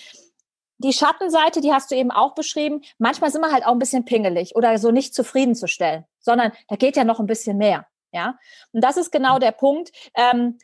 Die 0.78 0.92
Schattenseite, 0.92 1.60
die 1.60 1.72
hast 1.72 1.90
du 1.90 1.96
eben 1.96 2.10
auch 2.10 2.34
beschrieben. 2.34 2.82
Manchmal 2.98 3.30
sind 3.30 3.40
wir 3.40 3.52
halt 3.52 3.66
auch 3.66 3.72
ein 3.72 3.78
bisschen 3.78 4.04
pingelig 4.04 4.54
oder 4.54 4.78
so 4.78 4.90
nicht 4.90 5.14
zufriedenzustellen, 5.14 6.04
sondern 6.20 6.52
da 6.68 6.76
geht 6.76 6.96
ja 6.96 7.04
noch 7.04 7.20
ein 7.20 7.26
bisschen 7.26 7.58
mehr. 7.58 7.86
Ja, 8.12 8.38
und 8.72 8.84
das 8.84 8.96
ist 8.96 9.10
genau 9.10 9.40
der 9.40 9.50
Punkt. 9.50 9.90
Ähm, 10.14 10.58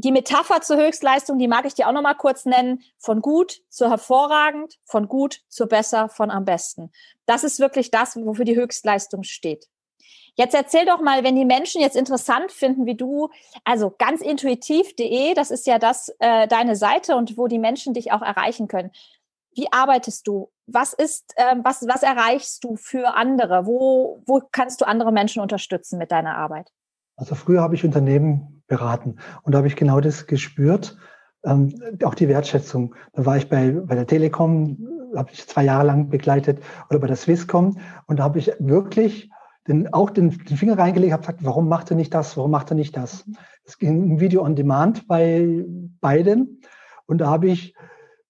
die 0.00 0.12
Metapher 0.12 0.60
zur 0.62 0.78
Höchstleistung, 0.78 1.38
die 1.38 1.48
mag 1.48 1.66
ich 1.66 1.74
dir 1.74 1.88
auch 1.88 1.92
noch 1.92 2.02
mal 2.02 2.14
kurz 2.14 2.44
nennen. 2.44 2.82
Von 2.98 3.20
gut 3.20 3.60
zu 3.68 3.88
hervorragend, 3.88 4.78
von 4.84 5.08
gut 5.08 5.40
zu 5.48 5.66
besser, 5.66 6.08
von 6.08 6.30
am 6.30 6.44
besten. 6.44 6.90
Das 7.26 7.44
ist 7.44 7.60
wirklich 7.60 7.90
das, 7.90 8.16
wofür 8.16 8.44
die 8.44 8.56
Höchstleistung 8.56 9.22
steht. 9.22 9.66
Jetzt 10.36 10.54
erzähl 10.54 10.86
doch 10.86 11.00
mal, 11.00 11.22
wenn 11.24 11.36
die 11.36 11.44
Menschen 11.44 11.80
jetzt 11.80 11.96
interessant 11.96 12.52
finden, 12.52 12.86
wie 12.86 12.94
du, 12.94 13.28
also 13.64 13.92
ganz 13.98 14.22
intuitiv.de, 14.22 15.34
das 15.34 15.50
ist 15.50 15.66
ja 15.66 15.78
das 15.78 16.14
äh, 16.18 16.48
deine 16.48 16.76
Seite 16.76 17.16
und 17.16 17.36
wo 17.36 17.46
die 17.46 17.58
Menschen 17.58 17.94
dich 17.94 18.12
auch 18.12 18.22
erreichen 18.22 18.68
können. 18.68 18.90
Wie 19.52 19.70
arbeitest 19.72 20.26
du? 20.26 20.50
Was 20.66 20.92
ist, 20.92 21.34
äh, 21.36 21.56
was, 21.62 21.86
was 21.86 22.02
erreichst 22.02 22.64
du 22.64 22.76
für 22.76 23.14
andere? 23.16 23.66
Wo, 23.66 24.22
wo 24.24 24.40
kannst 24.52 24.80
du 24.80 24.86
andere 24.86 25.12
Menschen 25.12 25.42
unterstützen 25.42 25.98
mit 25.98 26.12
deiner 26.12 26.36
Arbeit? 26.36 26.70
Also 27.20 27.34
früher 27.34 27.60
habe 27.60 27.74
ich 27.74 27.84
Unternehmen 27.84 28.62
beraten 28.66 29.16
und 29.42 29.52
da 29.52 29.58
habe 29.58 29.68
ich 29.68 29.76
genau 29.76 30.00
das 30.00 30.26
gespürt, 30.26 30.96
ähm, 31.44 31.74
auch 32.02 32.14
die 32.14 32.28
Wertschätzung. 32.28 32.94
Da 33.12 33.26
war 33.26 33.36
ich 33.36 33.50
bei, 33.50 33.72
bei 33.72 33.94
der 33.94 34.06
Telekom, 34.06 34.78
habe 35.14 35.28
ich 35.30 35.46
zwei 35.46 35.64
Jahre 35.64 35.86
lang 35.86 36.08
begleitet 36.08 36.60
oder 36.88 36.98
bei 36.98 37.06
der 37.06 37.16
Swisscom 37.16 37.76
und 38.06 38.18
da 38.18 38.24
habe 38.24 38.38
ich 38.38 38.50
wirklich 38.58 39.30
den, 39.68 39.92
auch 39.92 40.08
den, 40.08 40.30
den 40.30 40.56
Finger 40.56 40.78
reingelegt, 40.78 41.12
habe 41.12 41.20
gesagt, 41.20 41.44
warum 41.44 41.68
macht 41.68 41.90
er 41.90 41.96
nicht 41.96 42.14
das, 42.14 42.38
warum 42.38 42.52
macht 42.52 42.70
er 42.70 42.74
nicht 42.74 42.96
das? 42.96 43.26
Es 43.64 43.76
ging 43.76 44.14
ein 44.14 44.20
Video 44.20 44.42
on 44.42 44.56
Demand 44.56 45.06
bei 45.06 45.66
beiden 46.00 46.62
und 47.04 47.18
da 47.18 47.26
habe 47.28 47.48
ich 47.48 47.74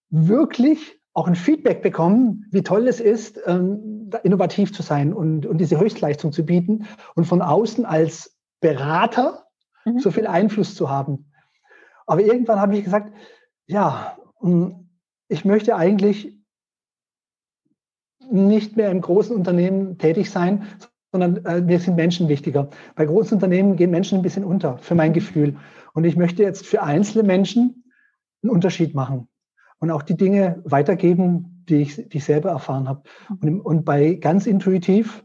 wirklich 0.08 1.00
auch 1.12 1.28
ein 1.28 1.36
Feedback 1.36 1.80
bekommen, 1.80 2.46
wie 2.50 2.62
toll 2.62 2.88
es 2.88 2.98
ist, 2.98 3.38
ähm, 3.46 4.10
innovativ 4.24 4.72
zu 4.72 4.82
sein 4.82 5.12
und, 5.12 5.46
und 5.46 5.58
diese 5.58 5.78
Höchstleistung 5.78 6.32
zu 6.32 6.44
bieten 6.44 6.86
und 7.14 7.26
von 7.26 7.40
außen 7.40 7.84
als 7.84 8.39
Berater 8.60 9.46
mhm. 9.84 9.98
so 9.98 10.10
viel 10.10 10.26
Einfluss 10.26 10.74
zu 10.74 10.90
haben. 10.90 11.30
Aber 12.06 12.22
irgendwann 12.22 12.60
habe 12.60 12.76
ich 12.76 12.84
gesagt, 12.84 13.12
ja, 13.66 14.16
hm, 14.40 14.88
ich 15.28 15.44
möchte 15.44 15.76
eigentlich 15.76 16.36
nicht 18.30 18.76
mehr 18.76 18.90
im 18.90 19.00
großen 19.00 19.34
Unternehmen 19.34 19.98
tätig 19.98 20.30
sein, 20.30 20.66
sondern 21.12 21.44
äh, 21.44 21.60
mir 21.60 21.78
sind 21.80 21.96
Menschen 21.96 22.28
wichtiger. 22.28 22.70
Bei 22.94 23.04
großen 23.04 23.34
Unternehmen 23.34 23.76
gehen 23.76 23.90
Menschen 23.90 24.18
ein 24.18 24.22
bisschen 24.22 24.44
unter, 24.44 24.78
für 24.78 24.94
mein 24.94 25.12
Gefühl. 25.12 25.56
Und 25.94 26.04
ich 26.04 26.16
möchte 26.16 26.42
jetzt 26.42 26.66
für 26.66 26.82
einzelne 26.82 27.24
Menschen 27.24 27.84
einen 28.42 28.50
Unterschied 28.50 28.94
machen 28.94 29.28
und 29.78 29.90
auch 29.90 30.02
die 30.02 30.16
Dinge 30.16 30.62
weitergeben, 30.64 31.64
die 31.68 31.82
ich, 31.82 31.96
die 32.08 32.18
ich 32.18 32.24
selber 32.24 32.50
erfahren 32.50 32.88
habe. 32.88 33.02
Und, 33.40 33.60
und 33.60 33.84
bei 33.84 34.14
ganz 34.14 34.46
intuitiv 34.46 35.24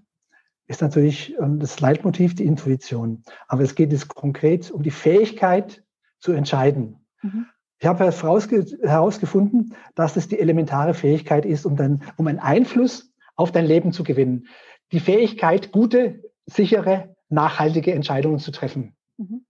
ist 0.68 0.82
natürlich 0.82 1.36
ähm, 1.40 1.60
das 1.60 1.80
Leitmotiv 1.80 2.36
die 2.36 2.46
Intuition. 2.46 3.24
Aber 3.48 3.62
es 3.64 3.76
geht 3.76 3.92
jetzt 3.92 4.08
konkret 4.08 4.72
um 4.72 4.84
die 4.84 4.92
Fähigkeit 4.92 5.84
zu 6.20 6.32
entscheiden. 6.32 7.06
Mhm. 7.22 7.48
Ich 7.80 7.88
habe 7.88 8.06
herausgefunden, 8.06 9.76
dass 9.96 10.16
es 10.16 10.28
die 10.28 10.40
elementare 10.40 10.94
Fähigkeit 10.94 11.46
ist, 11.46 11.66
um, 11.66 11.76
dann, 11.76 12.04
um 12.18 12.26
einen 12.28 12.40
Einfluss 12.40 13.14
auf 13.36 13.52
dein 13.52 13.66
Leben 13.66 13.92
zu 13.92 14.04
gewinnen. 14.04 14.48
Die 14.92 15.02
Fähigkeit, 15.02 15.72
gute, 15.72 16.24
sichere, 16.46 17.16
nachhaltige 17.30 17.94
Entscheidungen 17.94 18.40
zu 18.40 18.52
treffen. 18.52 18.96
Mhm. 19.18 19.46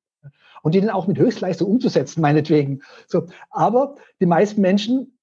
Und 0.63 0.73
die 0.73 0.81
dann 0.81 0.89
auch 0.89 1.07
mit 1.07 1.19
Höchstleistung 1.19 1.69
umzusetzen, 1.69 2.21
meinetwegen. 2.21 2.81
So, 3.07 3.27
aber 3.51 3.95
die 4.19 4.25
meisten 4.25 4.61
Menschen 4.61 5.17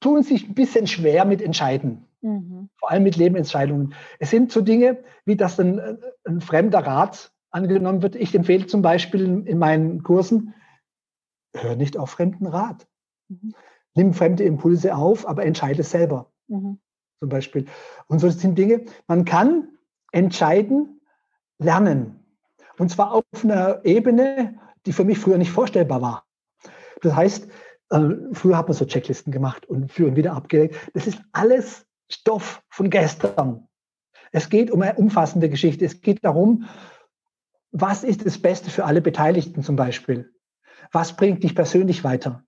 tun 0.00 0.22
sich 0.22 0.46
ein 0.46 0.54
bisschen 0.54 0.86
schwer 0.86 1.24
mit 1.24 1.40
Entscheiden. 1.40 2.05
Mhm. 2.22 2.70
Vor 2.78 2.90
allem 2.90 3.02
mit 3.02 3.16
Lebensentscheidungen. 3.16 3.94
Es 4.18 4.30
sind 4.30 4.52
so 4.52 4.60
Dinge, 4.60 5.02
wie 5.24 5.36
dass 5.36 5.58
ein, 5.60 5.98
ein 6.24 6.40
fremder 6.40 6.80
Rat 6.80 7.32
angenommen 7.50 8.02
wird. 8.02 8.16
Ich 8.16 8.34
empfehle 8.34 8.66
zum 8.66 8.82
Beispiel 8.82 9.22
in, 9.22 9.46
in 9.46 9.58
meinen 9.58 10.02
Kursen, 10.02 10.54
hör 11.54 11.76
nicht 11.76 11.96
auf 11.96 12.10
fremden 12.10 12.46
Rat. 12.46 12.86
Mhm. 13.28 13.54
Nimm 13.94 14.12
fremde 14.12 14.44
Impulse 14.44 14.94
auf, 14.94 15.26
aber 15.26 15.44
entscheide 15.44 15.82
selber. 15.82 16.30
Mhm. 16.48 16.78
Zum 17.20 17.28
Beispiel. 17.28 17.66
Und 18.08 18.18
so 18.18 18.28
sind 18.28 18.58
Dinge, 18.58 18.84
man 19.06 19.24
kann 19.24 19.68
entscheiden, 20.12 21.00
lernen. 21.58 22.20
Und 22.78 22.90
zwar 22.90 23.12
auf 23.12 23.24
einer 23.42 23.84
Ebene, 23.84 24.58
die 24.84 24.92
für 24.92 25.04
mich 25.04 25.18
früher 25.18 25.38
nicht 25.38 25.50
vorstellbar 25.50 26.02
war. 26.02 26.26
Das 27.00 27.14
heißt, 27.14 27.48
äh, 27.90 28.10
früher 28.32 28.58
hat 28.58 28.68
man 28.68 28.76
so 28.76 28.84
Checklisten 28.84 29.32
gemacht 29.32 29.66
und 29.66 29.90
für 29.90 30.06
und 30.06 30.16
wieder 30.16 30.34
abgelegt. 30.34 30.76
Das 30.92 31.06
ist 31.06 31.22
alles 31.32 31.85
Stoff 32.10 32.62
von 32.68 32.90
gestern. 32.90 33.68
Es 34.32 34.48
geht 34.48 34.70
um 34.70 34.82
eine 34.82 34.94
umfassende 34.94 35.48
Geschichte. 35.48 35.84
Es 35.84 36.00
geht 36.00 36.24
darum, 36.24 36.66
was 37.70 38.04
ist 38.04 38.24
das 38.24 38.38
Beste 38.38 38.70
für 38.70 38.84
alle 38.84 39.00
Beteiligten 39.00 39.62
zum 39.62 39.76
Beispiel? 39.76 40.32
Was 40.92 41.16
bringt 41.16 41.42
dich 41.42 41.54
persönlich 41.54 42.04
weiter? 42.04 42.44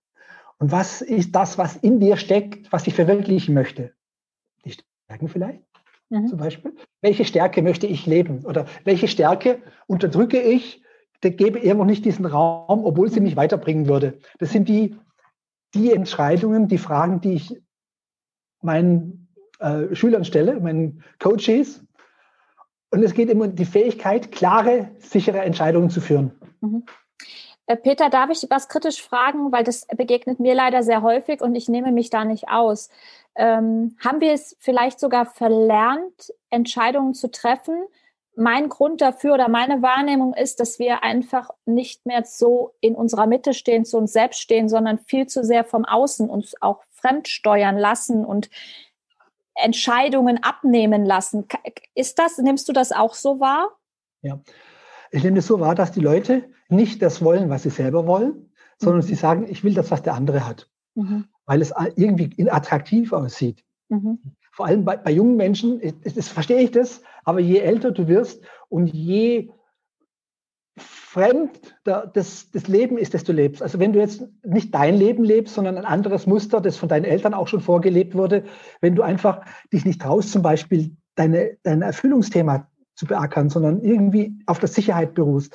Und 0.59 0.73
was 0.73 1.03
ist 1.03 1.35
das, 1.35 1.59
was 1.59 1.77
in 1.77 2.01
dir 2.01 2.17
steckt, 2.17 2.73
was 2.73 2.87
ich 2.87 2.95
verwirklichen 2.95 3.55
möchte? 3.55 3.95
Die 4.65 4.73
Stärken 4.73 5.29
vielleicht 5.29 5.63
mhm. 6.11 6.29
zum 6.29 6.39
Beispiel. 6.39 6.75
Welche 7.01 7.25
Stärke 7.25 7.63
möchte 7.63 7.87
ich 7.87 8.07
leben? 8.07 8.45
Oder 8.45 8.67
welche 8.85 9.09
Stärke 9.09 9.63
unterdrücke 9.87 10.41
ich, 10.41 10.83
der 11.23 11.33
gebe 11.33 11.59
ihr 11.59 11.75
noch 11.75 11.85
nicht 11.85 12.05
diesen 12.05 12.27
Raum, 12.27 12.85
obwohl 12.85 13.11
sie 13.11 13.21
mich 13.21 13.37
weiterbringen 13.37 13.89
würde? 13.89 14.19
Das 14.39 14.51
sind 14.51 14.69
die, 14.69 14.97
die 15.75 15.93
Entscheidungen, 15.93 16.69
die 16.69 16.79
Fragen, 16.79 17.21
die 17.21 17.35
ich 17.35 17.61
meinen 18.63 19.28
äh, 19.59 19.95
Schülern 19.95 20.25
stelle, 20.25 20.61
meinen 20.61 21.03
Coaches. 21.19 21.85
Und 22.91 23.03
es 23.03 23.13
geht 23.15 23.29
immer 23.29 23.47
um 23.47 23.55
die 23.55 23.65
Fähigkeit, 23.65 24.33
klare, 24.33 24.91
sichere 24.99 25.41
Entscheidungen 25.41 25.91
zu 25.91 26.01
führen. 26.01 26.33
Mhm. 26.61 26.85
Äh, 27.69 27.77
Peter, 27.77 28.09
darf 28.09 28.31
ich 28.31 28.47
was 28.51 28.69
kritisch 28.69 29.03
fragen, 29.03 29.53
weil 29.53 29.63
das 29.63 29.87
begegnet 29.95 30.41
mir 30.41 30.55
leider 30.55 30.83
sehr 30.83 31.03
häufig 31.03 31.43
und 31.43 31.55
ich 31.55 31.69
nehme 31.69 31.93
mich 31.93 32.09
da 32.09 32.25
nicht 32.25 32.49
aus. 32.49 32.89
Ähm, 33.37 33.97
haben 34.03 34.21
wir 34.21 34.33
es 34.33 34.57
vielleicht 34.59 34.99
sogar 34.99 35.27
verlernt, 35.27 36.33
Entscheidungen 36.49 37.13
zu 37.13 37.31
treffen? 37.31 37.77
Mein 38.35 38.69
Grund 38.71 39.01
dafür 39.03 39.35
oder 39.35 39.49
meine 39.49 39.83
Wahrnehmung 39.83 40.33
ist, 40.33 40.61
dass 40.61 40.79
wir 40.79 41.03
einfach 41.03 41.51
nicht 41.67 42.07
mehr 42.07 42.25
so 42.25 42.73
in 42.81 42.95
unserer 42.95 43.27
Mitte 43.27 43.53
stehen, 43.53 43.85
zu 43.85 43.99
uns 43.99 44.13
selbst 44.13 44.41
stehen, 44.41 44.69
sondern 44.69 44.99
viel 44.99 45.27
zu 45.27 45.45
sehr 45.45 45.65
vom 45.65 45.85
Außen 45.85 46.31
uns 46.31 46.55
auch 46.63 46.83
fremdsteuern 46.91 47.77
lassen 47.77 48.25
und 48.25 48.49
Entscheidungen 49.63 50.43
abnehmen 50.43 51.05
lassen. 51.05 51.47
Ist 51.95 52.19
das, 52.19 52.39
nimmst 52.39 52.69
du 52.69 52.73
das 52.73 52.93
auch 52.93 53.15
so 53.15 53.41
wahr? 53.41 53.71
Ja, 54.23 54.41
ich 55.11 55.25
nehme 55.25 55.39
es 55.39 55.47
so 55.47 55.61
wahr, 55.61 55.75
dass 55.75 55.93
die 55.93 56.01
Leute 56.01 56.51
nicht 56.69 57.03
das 57.03 57.23
wollen, 57.23 57.51
was 57.51 57.63
sie 57.63 57.71
selber 57.71 58.07
wollen, 58.07 58.53
sondern 58.79 59.03
mhm. 59.03 59.07
sie 59.07 59.15
sagen, 59.15 59.47
ich 59.49 59.65
will 59.65 59.75
das, 59.75 59.91
was 59.91 60.03
der 60.03 60.15
andere 60.15 60.47
hat, 60.47 60.69
mhm. 60.95 61.29
weil 61.47 61.63
es 61.63 61.73
irgendwie 61.97 62.51
attraktiv 62.51 63.13
aussieht. 63.13 63.65
Mhm. 63.91 64.19
vor 64.53 64.67
allem 64.67 64.85
bei, 64.85 64.99
bei 64.99 65.11
jungen 65.11 65.37
Menschen, 65.37 65.81
das, 66.05 66.13
das 66.13 66.29
verstehe 66.29 66.61
ich 66.61 66.73
das, 66.73 67.01
aber 67.25 67.41
je 67.41 67.59
älter 67.59 67.91
du 67.91 68.07
wirst 68.07 68.45
und 68.69 68.89
je 68.89 69.49
fremd 71.09 71.75
das, 71.85 72.51
das 72.51 72.69
Leben 72.69 72.99
ist, 72.99 73.15
das 73.15 73.25
du 73.25 73.33
lebst. 73.33 73.63
Also 73.63 73.79
wenn 73.79 73.95
du 73.95 73.99
jetzt 73.99 74.23
nicht 74.45 74.75
dein 74.75 74.95
Leben 74.95 75.25
lebst, 75.25 75.55
sondern 75.55 75.79
ein 75.79 75.87
anderes 75.87 76.27
Muster, 76.27 76.61
das 76.61 76.77
von 76.77 76.91
deinen 76.91 77.07
Eltern 77.07 77.33
auch 77.33 77.49
schon 77.49 77.63
vorgelebt 77.63 78.15
wurde, 78.15 78.45
wenn 78.83 78.95
du 78.95 79.03
einfach 79.03 79.41
dich 79.73 79.87
nicht 79.87 80.03
traust, 80.03 80.31
zum 80.31 80.43
Beispiel 80.43 80.95
deine, 81.15 81.57
dein 81.63 81.81
Erfüllungsthema 81.81 82.69
zu 82.95 83.07
beackern, 83.07 83.49
sondern 83.49 83.81
irgendwie 83.81 84.39
auf 84.45 84.59
der 84.59 84.69
Sicherheit 84.69 85.15
beruhst, 85.15 85.55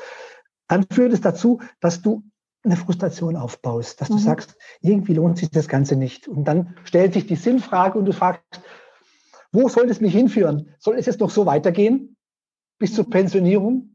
dann 0.67 0.85
führt 0.91 1.13
es 1.13 1.21
dazu, 1.21 1.61
dass 1.79 2.01
du 2.01 2.23
eine 2.63 2.75
Frustration 2.75 3.35
aufbaust, 3.35 4.01
dass 4.01 4.07
du 4.07 4.15
mhm. 4.15 4.19
sagst, 4.19 4.55
irgendwie 4.81 5.13
lohnt 5.13 5.37
sich 5.37 5.51
das 5.51 5.67
Ganze 5.67 5.95
nicht. 5.95 6.27
Und 6.27 6.45
dann 6.45 6.77
stellt 6.83 7.13
sich 7.13 7.27
die 7.27 7.35
Sinnfrage 7.35 7.99
und 7.99 8.05
du 8.05 8.13
fragst, 8.13 8.61
wo 9.51 9.69
soll 9.69 9.87
es 9.87 10.01
mich 10.01 10.13
hinführen? 10.13 10.73
Soll 10.79 10.97
es 10.97 11.05
jetzt 11.05 11.19
noch 11.19 11.29
so 11.29 11.45
weitergehen 11.45 12.15
bis 12.79 12.95
zur 12.95 13.05
mhm. 13.05 13.11
Pensionierung? 13.11 13.92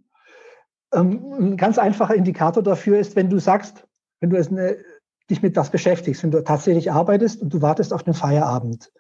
Ähm, 0.93 1.33
ein 1.39 1.57
ganz 1.57 1.79
einfacher 1.79 2.15
Indikator 2.15 2.63
dafür 2.63 2.99
ist, 2.99 3.17
wenn 3.17 3.31
du 3.31 3.39
sagst, 3.39 3.87
wenn 4.21 4.31
du 4.31 4.37
eine, 4.37 4.79
dich 5.31 5.43
mit 5.43 5.57
das 5.57 5.71
beschäftigst, 5.71 6.23
wenn 6.23 6.31
du 6.31 6.43
tatsächlich 6.43 6.91
arbeitest 6.91 7.43
und 7.43 7.53
du 7.53 7.63
wartest 7.63 7.93
auf 7.93 8.03
den 8.03 8.15
Feierabend, 8.15 8.91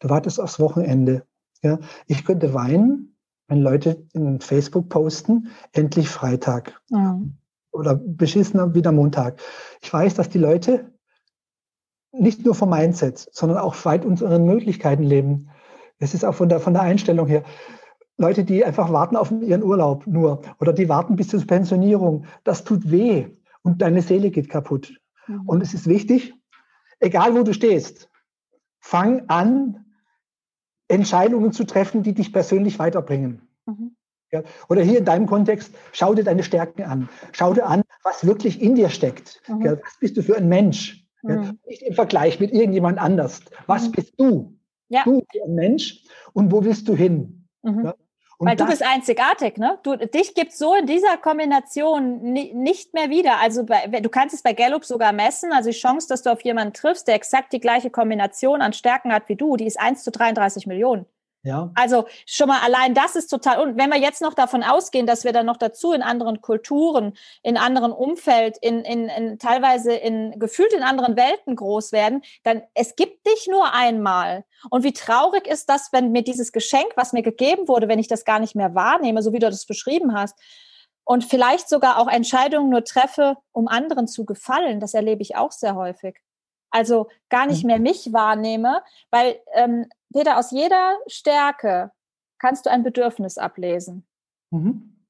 du 0.00 0.08
wartest 0.08 0.40
aufs 0.40 0.58
Wochenende. 0.58 1.24
Ja, 1.62 1.78
ich 2.06 2.24
könnte 2.24 2.54
weinen, 2.54 3.16
wenn 3.48 3.62
Leute 3.62 4.06
in 4.12 4.40
Facebook 4.40 4.88
posten, 4.88 5.48
endlich 5.72 6.08
Freitag. 6.08 6.80
Mhm. 6.90 7.36
Oder 7.72 7.94
beschissener 7.96 8.74
wieder 8.74 8.92
Montag. 8.92 9.40
Ich 9.82 9.92
weiß, 9.92 10.14
dass 10.14 10.28
die 10.28 10.38
Leute 10.38 10.92
nicht 12.12 12.44
nur 12.44 12.54
vom 12.54 12.70
Mindset, 12.70 13.28
sondern 13.32 13.58
auch 13.58 13.84
weit 13.84 14.04
unseren 14.04 14.44
Möglichkeiten 14.44 15.02
leben. 15.02 15.50
Es 15.98 16.14
ist 16.14 16.24
auch 16.24 16.34
von 16.34 16.48
der, 16.48 16.60
von 16.60 16.72
der 16.72 16.82
Einstellung 16.82 17.26
her. 17.26 17.42
Leute, 18.18 18.44
die 18.44 18.64
einfach 18.64 18.92
warten 18.92 19.16
auf 19.16 19.30
ihren 19.30 19.62
Urlaub 19.62 20.06
nur 20.06 20.42
oder 20.60 20.72
die 20.72 20.88
warten 20.88 21.16
bis 21.16 21.28
zur 21.28 21.46
Pensionierung, 21.46 22.26
das 22.44 22.64
tut 22.64 22.90
weh 22.90 23.28
und 23.62 23.80
deine 23.80 24.02
Seele 24.02 24.30
geht 24.30 24.50
kaputt. 24.50 24.92
Mhm. 25.28 25.42
Und 25.46 25.62
es 25.62 25.72
ist 25.72 25.86
wichtig, 25.86 26.34
egal 26.98 27.34
wo 27.34 27.44
du 27.44 27.52
stehst, 27.54 28.10
fang 28.80 29.22
an, 29.28 29.84
Entscheidungen 30.88 31.52
zu 31.52 31.64
treffen, 31.64 32.02
die 32.02 32.12
dich 32.12 32.32
persönlich 32.32 32.78
weiterbringen. 32.78 33.42
Mhm. 33.66 33.94
Ja, 34.32 34.42
oder 34.68 34.82
hier 34.82 34.98
in 34.98 35.04
deinem 35.04 35.26
Kontext, 35.26 35.74
schau 35.92 36.14
dir 36.14 36.24
deine 36.24 36.42
Stärken 36.42 36.82
an. 36.82 37.08
Schau 37.32 37.54
dir 37.54 37.66
an, 37.66 37.82
was 38.02 38.26
wirklich 38.26 38.60
in 38.60 38.74
dir 38.74 38.90
steckt. 38.90 39.40
Mhm. 39.48 39.62
Ja, 39.62 39.72
was 39.72 39.98
bist 40.00 40.16
du 40.16 40.22
für 40.22 40.36
ein 40.36 40.48
Mensch? 40.48 41.04
Ja, 41.22 41.52
nicht 41.66 41.82
im 41.82 41.94
Vergleich 41.94 42.38
mit 42.38 42.52
irgendjemand 42.52 42.98
anders. 42.98 43.40
Was 43.66 43.88
mhm. 43.88 43.92
bist 43.92 44.14
du? 44.18 44.58
Du 45.04 45.20
bist 45.20 45.44
ein 45.44 45.54
Mensch 45.54 46.04
und 46.32 46.52
wo 46.52 46.64
willst 46.64 46.88
du 46.88 46.94
hin? 46.94 47.46
Mhm. 47.62 47.92
Und 48.38 48.46
Weil 48.46 48.56
du 48.56 48.66
bist 48.66 48.84
einzigartig, 48.84 49.56
ne? 49.56 49.80
Du, 49.82 49.96
dich 49.96 50.32
gibt's 50.32 50.58
so 50.58 50.76
in 50.76 50.86
dieser 50.86 51.16
Kombination 51.16 52.22
nicht 52.22 52.94
mehr 52.94 53.10
wieder. 53.10 53.40
Also 53.40 53.66
bei, 53.66 53.88
du 53.88 54.08
kannst 54.08 54.32
es 54.32 54.42
bei 54.42 54.52
Gallup 54.52 54.84
sogar 54.84 55.12
messen. 55.12 55.52
Also 55.52 55.70
die 55.70 55.76
Chance, 55.76 56.06
dass 56.08 56.22
du 56.22 56.30
auf 56.30 56.42
jemanden 56.42 56.72
triffst, 56.72 57.08
der 57.08 57.16
exakt 57.16 57.52
die 57.52 57.58
gleiche 57.58 57.90
Kombination 57.90 58.62
an 58.62 58.72
Stärken 58.72 59.12
hat 59.12 59.28
wie 59.28 59.34
du, 59.34 59.56
die 59.56 59.66
ist 59.66 59.80
1 59.80 60.04
zu 60.04 60.12
33 60.12 60.68
Millionen. 60.68 61.04
Ja. 61.44 61.70
Also 61.76 62.06
schon 62.26 62.48
mal 62.48 62.60
allein 62.60 62.94
das 62.94 63.14
ist 63.14 63.28
total. 63.28 63.60
Und 63.60 63.78
wenn 63.78 63.90
wir 63.90 63.98
jetzt 63.98 64.20
noch 64.20 64.34
davon 64.34 64.64
ausgehen, 64.64 65.06
dass 65.06 65.24
wir 65.24 65.32
dann 65.32 65.46
noch 65.46 65.56
dazu 65.56 65.92
in 65.92 66.02
anderen 66.02 66.40
Kulturen, 66.40 67.16
in 67.42 67.56
anderen 67.56 67.92
Umfeld, 67.92 68.58
in, 68.60 68.80
in, 68.80 69.08
in 69.08 69.38
teilweise 69.38 69.92
in 69.94 70.38
gefühlt 70.38 70.72
in 70.72 70.82
anderen 70.82 71.16
Welten 71.16 71.54
groß 71.54 71.92
werden, 71.92 72.22
dann 72.42 72.62
es 72.74 72.96
gibt 72.96 73.26
dich 73.26 73.46
nur 73.48 73.72
einmal. 73.72 74.44
Und 74.70 74.82
wie 74.82 74.92
traurig 74.92 75.46
ist 75.46 75.68
das, 75.68 75.92
wenn 75.92 76.10
mir 76.10 76.22
dieses 76.22 76.50
Geschenk, 76.50 76.92
was 76.96 77.12
mir 77.12 77.22
gegeben 77.22 77.68
wurde, 77.68 77.88
wenn 77.88 78.00
ich 78.00 78.08
das 78.08 78.24
gar 78.24 78.40
nicht 78.40 78.56
mehr 78.56 78.74
wahrnehme, 78.74 79.22
so 79.22 79.32
wie 79.32 79.38
du 79.38 79.48
das 79.48 79.66
beschrieben 79.66 80.14
hast, 80.14 80.36
und 81.04 81.24
vielleicht 81.24 81.70
sogar 81.70 81.98
auch 81.98 82.08
Entscheidungen 82.08 82.68
nur 82.68 82.84
treffe, 82.84 83.38
um 83.52 83.66
anderen 83.66 84.06
zu 84.08 84.26
gefallen. 84.26 84.78
Das 84.78 84.92
erlebe 84.92 85.22
ich 85.22 85.36
auch 85.36 85.52
sehr 85.52 85.74
häufig. 85.74 86.18
Also 86.70 87.08
gar 87.30 87.46
nicht 87.46 87.62
mhm. 87.62 87.68
mehr 87.68 87.78
mich 87.78 88.12
wahrnehme, 88.12 88.82
weil 89.10 89.40
ähm, 89.54 89.86
Peter, 90.12 90.38
aus 90.38 90.50
jeder 90.50 90.96
Stärke 91.06 91.92
kannst 92.38 92.66
du 92.66 92.70
ein 92.70 92.82
Bedürfnis 92.82 93.38
ablesen. 93.38 94.06
Mhm. 94.50 95.04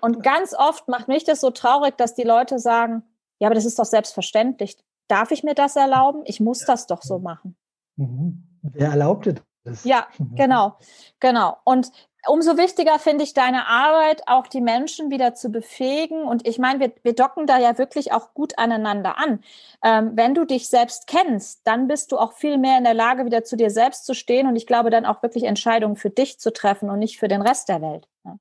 Und 0.00 0.22
ganz 0.22 0.54
oft 0.54 0.88
macht 0.88 1.08
mich 1.08 1.24
das 1.24 1.40
so 1.40 1.50
traurig, 1.50 1.96
dass 1.96 2.14
die 2.14 2.22
Leute 2.22 2.58
sagen, 2.58 3.02
ja, 3.38 3.48
aber 3.48 3.54
das 3.54 3.64
ist 3.64 3.78
doch 3.78 3.84
selbstverständlich. 3.84 4.78
Darf 5.08 5.30
ich 5.30 5.42
mir 5.42 5.54
das 5.54 5.76
erlauben? 5.76 6.22
Ich 6.24 6.40
muss 6.40 6.64
das 6.64 6.86
doch 6.86 7.02
so 7.02 7.18
machen. 7.18 7.56
Mhm. 7.96 8.58
Wer 8.62 8.90
erlaubte 8.90 9.34
das? 9.70 9.84
Ja, 9.84 10.06
mhm. 10.18 10.34
genau, 10.36 10.76
genau. 11.18 11.56
Und 11.64 11.90
umso 12.26 12.56
wichtiger 12.56 12.98
finde 12.98 13.24
ich 13.24 13.34
deine 13.34 13.66
Arbeit, 13.66 14.22
auch 14.26 14.46
die 14.46 14.60
Menschen 14.60 15.10
wieder 15.10 15.34
zu 15.34 15.50
befähigen. 15.50 16.22
Und 16.22 16.46
ich 16.46 16.58
meine, 16.58 16.80
wir, 16.80 16.92
wir 17.02 17.14
docken 17.14 17.46
da 17.46 17.58
ja 17.58 17.78
wirklich 17.78 18.12
auch 18.12 18.34
gut 18.34 18.58
aneinander 18.58 19.18
an. 19.18 19.40
Ähm, 19.82 20.12
wenn 20.14 20.34
du 20.34 20.44
dich 20.44 20.68
selbst 20.68 21.06
kennst, 21.06 21.66
dann 21.66 21.88
bist 21.88 22.12
du 22.12 22.18
auch 22.18 22.34
viel 22.34 22.58
mehr 22.58 22.78
in 22.78 22.84
der 22.84 22.94
Lage, 22.94 23.24
wieder 23.24 23.44
zu 23.44 23.56
dir 23.56 23.70
selbst 23.70 24.06
zu 24.06 24.14
stehen. 24.14 24.46
Und 24.46 24.56
ich 24.56 24.66
glaube, 24.66 24.90
dann 24.90 25.06
auch 25.06 25.22
wirklich 25.22 25.44
Entscheidungen 25.44 25.96
für 25.96 26.10
dich 26.10 26.38
zu 26.38 26.52
treffen 26.52 26.90
und 26.90 26.98
nicht 26.98 27.18
für 27.18 27.28
den 27.28 27.42
Rest 27.42 27.68
der 27.68 27.80
Welt. 27.80 28.08
Ja. 28.24 28.36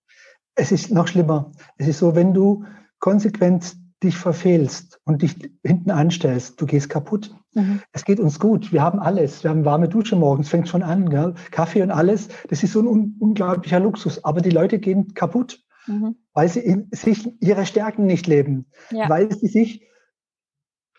Es 0.55 0.71
ist 0.71 0.91
noch 0.91 1.07
schlimmer. 1.07 1.51
Es 1.77 1.87
ist 1.87 1.99
so, 1.99 2.15
wenn 2.15 2.33
du 2.33 2.65
konsequent 2.99 3.75
dich 4.03 4.17
verfehlst 4.17 4.99
und 5.03 5.21
dich 5.21 5.35
hinten 5.63 5.91
anstellst, 5.91 6.59
du 6.61 6.65
gehst 6.65 6.89
kaputt. 6.89 7.35
Mhm. 7.53 7.81
Es 7.91 8.05
geht 8.05 8.19
uns 8.19 8.39
gut. 8.39 8.71
Wir 8.71 8.81
haben 8.81 8.99
alles. 8.99 9.43
Wir 9.43 9.49
haben 9.49 9.65
warme 9.65 9.89
Dusche 9.89 10.15
morgens, 10.15 10.49
fängt 10.49 10.69
schon 10.69 10.83
an. 10.83 11.09
Gell? 11.09 11.33
Kaffee 11.51 11.81
und 11.81 11.91
alles. 11.91 12.29
Das 12.47 12.63
ist 12.63 12.73
so 12.73 12.81
ein 12.81 12.87
un 12.87 13.15
unglaublicher 13.19 13.79
Luxus. 13.79 14.23
Aber 14.23 14.41
die 14.41 14.51
Leute 14.51 14.79
gehen 14.79 15.13
kaputt, 15.13 15.63
mhm. 15.87 16.15
weil 16.33 16.47
sie 16.47 16.61
in, 16.61 16.87
sich 16.91 17.29
ihre 17.41 17.65
Stärken 17.65 18.05
nicht 18.05 18.27
leben, 18.27 18.67
ja. 18.91 19.09
weil 19.09 19.31
sie 19.33 19.47
sich 19.47 19.85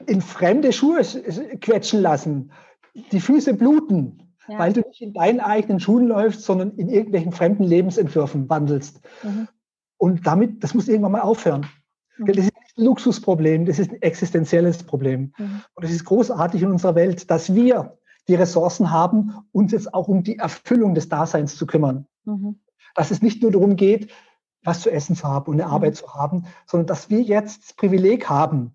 in 0.06 0.20
fremde 0.20 0.72
Schuhe 0.72 1.02
quetschen 1.60 2.00
lassen, 2.00 2.52
die 3.12 3.20
Füße 3.20 3.54
bluten, 3.54 4.34
ja. 4.48 4.58
weil 4.58 4.72
du 4.72 4.80
nicht 4.80 5.00
in 5.00 5.12
deinen 5.14 5.40
eigenen 5.40 5.80
Schuhen 5.80 6.06
läufst, 6.06 6.42
sondern 6.42 6.72
in 6.72 6.88
irgendwelchen 6.88 7.32
fremden 7.32 7.64
Lebensentwürfen 7.64 8.48
wandelst. 8.48 9.00
Mhm. 9.22 9.48
Und 9.96 10.26
damit, 10.26 10.62
das 10.64 10.74
muss 10.74 10.88
irgendwann 10.88 11.12
mal 11.12 11.20
aufhören. 11.20 11.66
Mhm. 12.18 12.26
Das 12.26 12.49
Luxusproblem, 12.80 13.66
das 13.66 13.78
ist 13.78 13.90
ein 13.90 14.02
existenzielles 14.02 14.82
Problem. 14.82 15.32
Mhm. 15.38 15.62
Und 15.74 15.84
es 15.84 15.90
ist 15.90 16.04
großartig 16.04 16.62
in 16.62 16.70
unserer 16.70 16.94
Welt, 16.94 17.30
dass 17.30 17.54
wir 17.54 17.98
die 18.28 18.34
Ressourcen 18.34 18.90
haben, 18.90 19.34
uns 19.52 19.72
jetzt 19.72 19.92
auch 19.94 20.08
um 20.08 20.22
die 20.22 20.38
Erfüllung 20.38 20.94
des 20.94 21.08
Daseins 21.08 21.56
zu 21.56 21.66
kümmern. 21.66 22.06
Mhm. 22.24 22.60
Dass 22.94 23.10
es 23.10 23.22
nicht 23.22 23.42
nur 23.42 23.52
darum 23.52 23.76
geht, 23.76 24.10
was 24.62 24.80
zu 24.80 24.90
essen 24.90 25.16
zu 25.16 25.24
haben 25.24 25.50
und 25.50 25.60
eine 25.60 25.68
mhm. 25.68 25.74
Arbeit 25.74 25.96
zu 25.96 26.12
haben, 26.14 26.46
sondern 26.66 26.86
dass 26.86 27.10
wir 27.10 27.22
jetzt 27.22 27.62
das 27.64 27.72
Privileg 27.74 28.28
haben, 28.28 28.72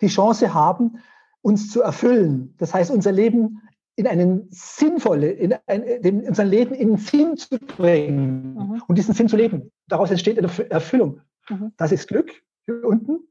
die 0.00 0.08
Chance 0.08 0.54
haben, 0.54 0.98
uns 1.42 1.70
zu 1.70 1.82
erfüllen. 1.82 2.54
Das 2.58 2.74
heißt, 2.74 2.90
unser 2.90 3.12
Leben 3.12 3.62
in 3.96 4.06
einen 4.06 4.46
sinnvolle, 4.50 5.30
in 5.30 5.54
ein, 5.66 6.26
unser 6.26 6.44
Leben 6.44 6.74
in 6.74 6.88
einen 6.88 6.98
Sinn 6.98 7.36
zu 7.36 7.58
bringen 7.58 8.54
mhm. 8.54 8.82
und 8.86 8.96
diesen 8.96 9.14
Sinn 9.14 9.28
zu 9.28 9.36
leben. 9.36 9.70
Daraus 9.88 10.10
entsteht 10.10 10.38
eine 10.38 10.70
Erfüllung. 10.70 11.20
Mhm. 11.48 11.72
Das 11.76 11.92
ist 11.92 12.08
Glück 12.08 12.30
hier 12.70 12.84
unten. 12.84 13.28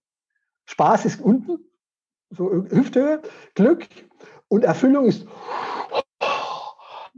Spaß 0.66 1.06
ist 1.06 1.22
unten, 1.22 1.60
so 2.30 2.52
Hüfthöhe. 2.52 3.22
Glück 3.56 3.88
und 4.48 4.64
Erfüllung 4.64 5.06
ist 5.06 5.26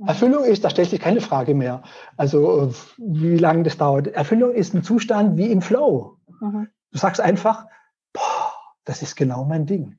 Erfüllung 0.07 0.43
ist, 0.45 0.63
da 0.63 0.69
stellt 0.69 0.89
sich 0.89 0.99
keine 0.99 1.21
Frage 1.21 1.53
mehr. 1.53 1.83
Also 2.17 2.73
wie 2.97 3.37
lange 3.37 3.63
das 3.63 3.77
dauert. 3.77 4.07
Erfüllung 4.07 4.53
ist 4.53 4.73
ein 4.73 4.83
Zustand 4.83 5.37
wie 5.37 5.51
im 5.51 5.61
Flow. 5.61 6.17
Mhm. 6.39 6.69
Du 6.91 6.97
sagst 6.97 7.21
einfach, 7.21 7.67
boah, 8.13 8.53
das 8.83 9.01
ist 9.01 9.15
genau 9.15 9.45
mein 9.45 9.65
Ding. 9.65 9.97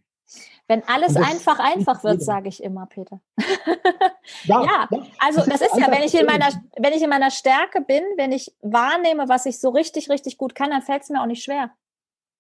Wenn 0.69 0.83
alles 0.89 1.17
einfach 1.17 1.59
einfach 1.59 2.03
wird, 2.03 2.23
sage 2.23 2.49
ich 2.49 2.63
immer, 2.63 2.87
Peter. 2.87 3.21
ja, 4.45 4.65
ja, 4.65 4.89
also 5.19 5.41
das, 5.41 5.49
das 5.49 5.61
ist, 5.61 5.75
ist 5.75 5.79
ja, 5.79 5.91
wenn 5.91 6.03
ich 6.03 6.19
in 6.19 6.25
meiner, 6.25 6.49
wenn 6.79 6.93
ich 6.95 7.03
in 7.03 7.11
meiner 7.11 7.31
Stärke 7.31 7.83
bin, 7.83 8.03
wenn 8.17 8.33
ich 8.33 8.55
wahrnehme, 8.63 9.29
was 9.29 9.45
ich 9.45 9.61
so 9.61 9.71
richtig, 9.71 10.09
richtig 10.09 10.39
gut 10.39 10.55
kann, 10.55 10.71
dann 10.71 10.83
fällt 10.83 11.03
es 11.03 11.11
mir 11.11 11.21
auch 11.21 11.27
nicht 11.27 11.45
schwer. 11.45 11.73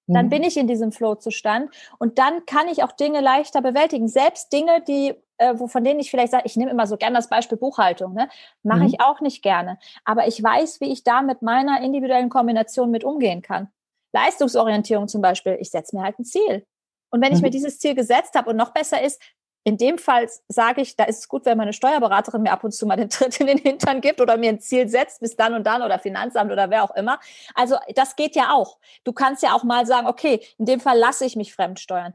Dann 0.06 0.26
mhm. 0.26 0.30
bin 0.30 0.42
ich 0.42 0.56
in 0.56 0.66
diesem 0.66 0.92
Flow-Zustand 0.92 1.70
und 1.98 2.18
dann 2.18 2.44
kann 2.46 2.68
ich 2.68 2.82
auch 2.82 2.92
Dinge 2.92 3.20
leichter 3.20 3.62
bewältigen. 3.62 4.08
Selbst 4.08 4.52
Dinge, 4.52 4.82
die, 4.86 5.14
äh, 5.38 5.56
von 5.56 5.84
denen 5.84 6.00
ich 6.00 6.10
vielleicht 6.10 6.32
sage, 6.32 6.44
ich 6.46 6.56
nehme 6.56 6.70
immer 6.70 6.86
so 6.86 6.96
gerne 6.96 7.16
das 7.16 7.28
Beispiel 7.28 7.58
Buchhaltung, 7.58 8.14
ne? 8.14 8.28
mache 8.62 8.80
mhm. 8.80 8.86
ich 8.86 9.00
auch 9.00 9.20
nicht 9.20 9.42
gerne. 9.42 9.78
Aber 10.04 10.26
ich 10.26 10.42
weiß, 10.42 10.80
wie 10.80 10.92
ich 10.92 11.04
da 11.04 11.22
mit 11.22 11.42
meiner 11.42 11.82
individuellen 11.82 12.30
Kombination 12.30 12.90
mit 12.90 13.04
umgehen 13.04 13.42
kann. 13.42 13.68
Leistungsorientierung 14.12 15.08
zum 15.08 15.22
Beispiel, 15.22 15.56
ich 15.60 15.70
setze 15.70 15.96
mir 15.96 16.02
halt 16.02 16.18
ein 16.18 16.24
Ziel. 16.24 16.66
Und 17.10 17.22
wenn 17.22 17.30
mhm. 17.30 17.36
ich 17.36 17.42
mir 17.42 17.50
dieses 17.50 17.78
Ziel 17.78 17.94
gesetzt 17.94 18.34
habe 18.34 18.50
und 18.50 18.56
noch 18.56 18.72
besser 18.72 19.02
ist, 19.02 19.22
in 19.64 19.76
dem 19.76 19.98
Fall 19.98 20.28
sage 20.48 20.80
ich, 20.80 20.96
da 20.96 21.04
ist 21.04 21.20
es 21.20 21.28
gut, 21.28 21.44
wenn 21.46 21.56
meine 21.56 21.72
Steuerberaterin 21.72 22.42
mir 22.42 22.52
ab 22.52 22.64
und 22.64 22.72
zu 22.72 22.86
mal 22.86 22.96
den 22.96 23.08
Tritt 23.10 23.40
in 23.40 23.46
den 23.46 23.58
Hintern 23.58 24.00
gibt 24.00 24.20
oder 24.20 24.36
mir 24.36 24.50
ein 24.50 24.60
Ziel 24.60 24.88
setzt 24.88 25.20
bis 25.20 25.36
dann 25.36 25.54
und 25.54 25.66
dann 25.66 25.82
oder 25.82 25.98
Finanzamt 25.98 26.50
oder 26.50 26.70
wer 26.70 26.82
auch 26.82 26.94
immer. 26.96 27.20
Also 27.54 27.76
das 27.94 28.16
geht 28.16 28.34
ja 28.34 28.52
auch. 28.52 28.78
Du 29.04 29.12
kannst 29.12 29.42
ja 29.42 29.54
auch 29.54 29.64
mal 29.64 29.86
sagen, 29.86 30.06
okay, 30.06 30.40
in 30.58 30.66
dem 30.66 30.80
Fall 30.80 30.98
lasse 30.98 31.24
ich 31.24 31.36
mich 31.36 31.54
fremdsteuern. 31.54 32.14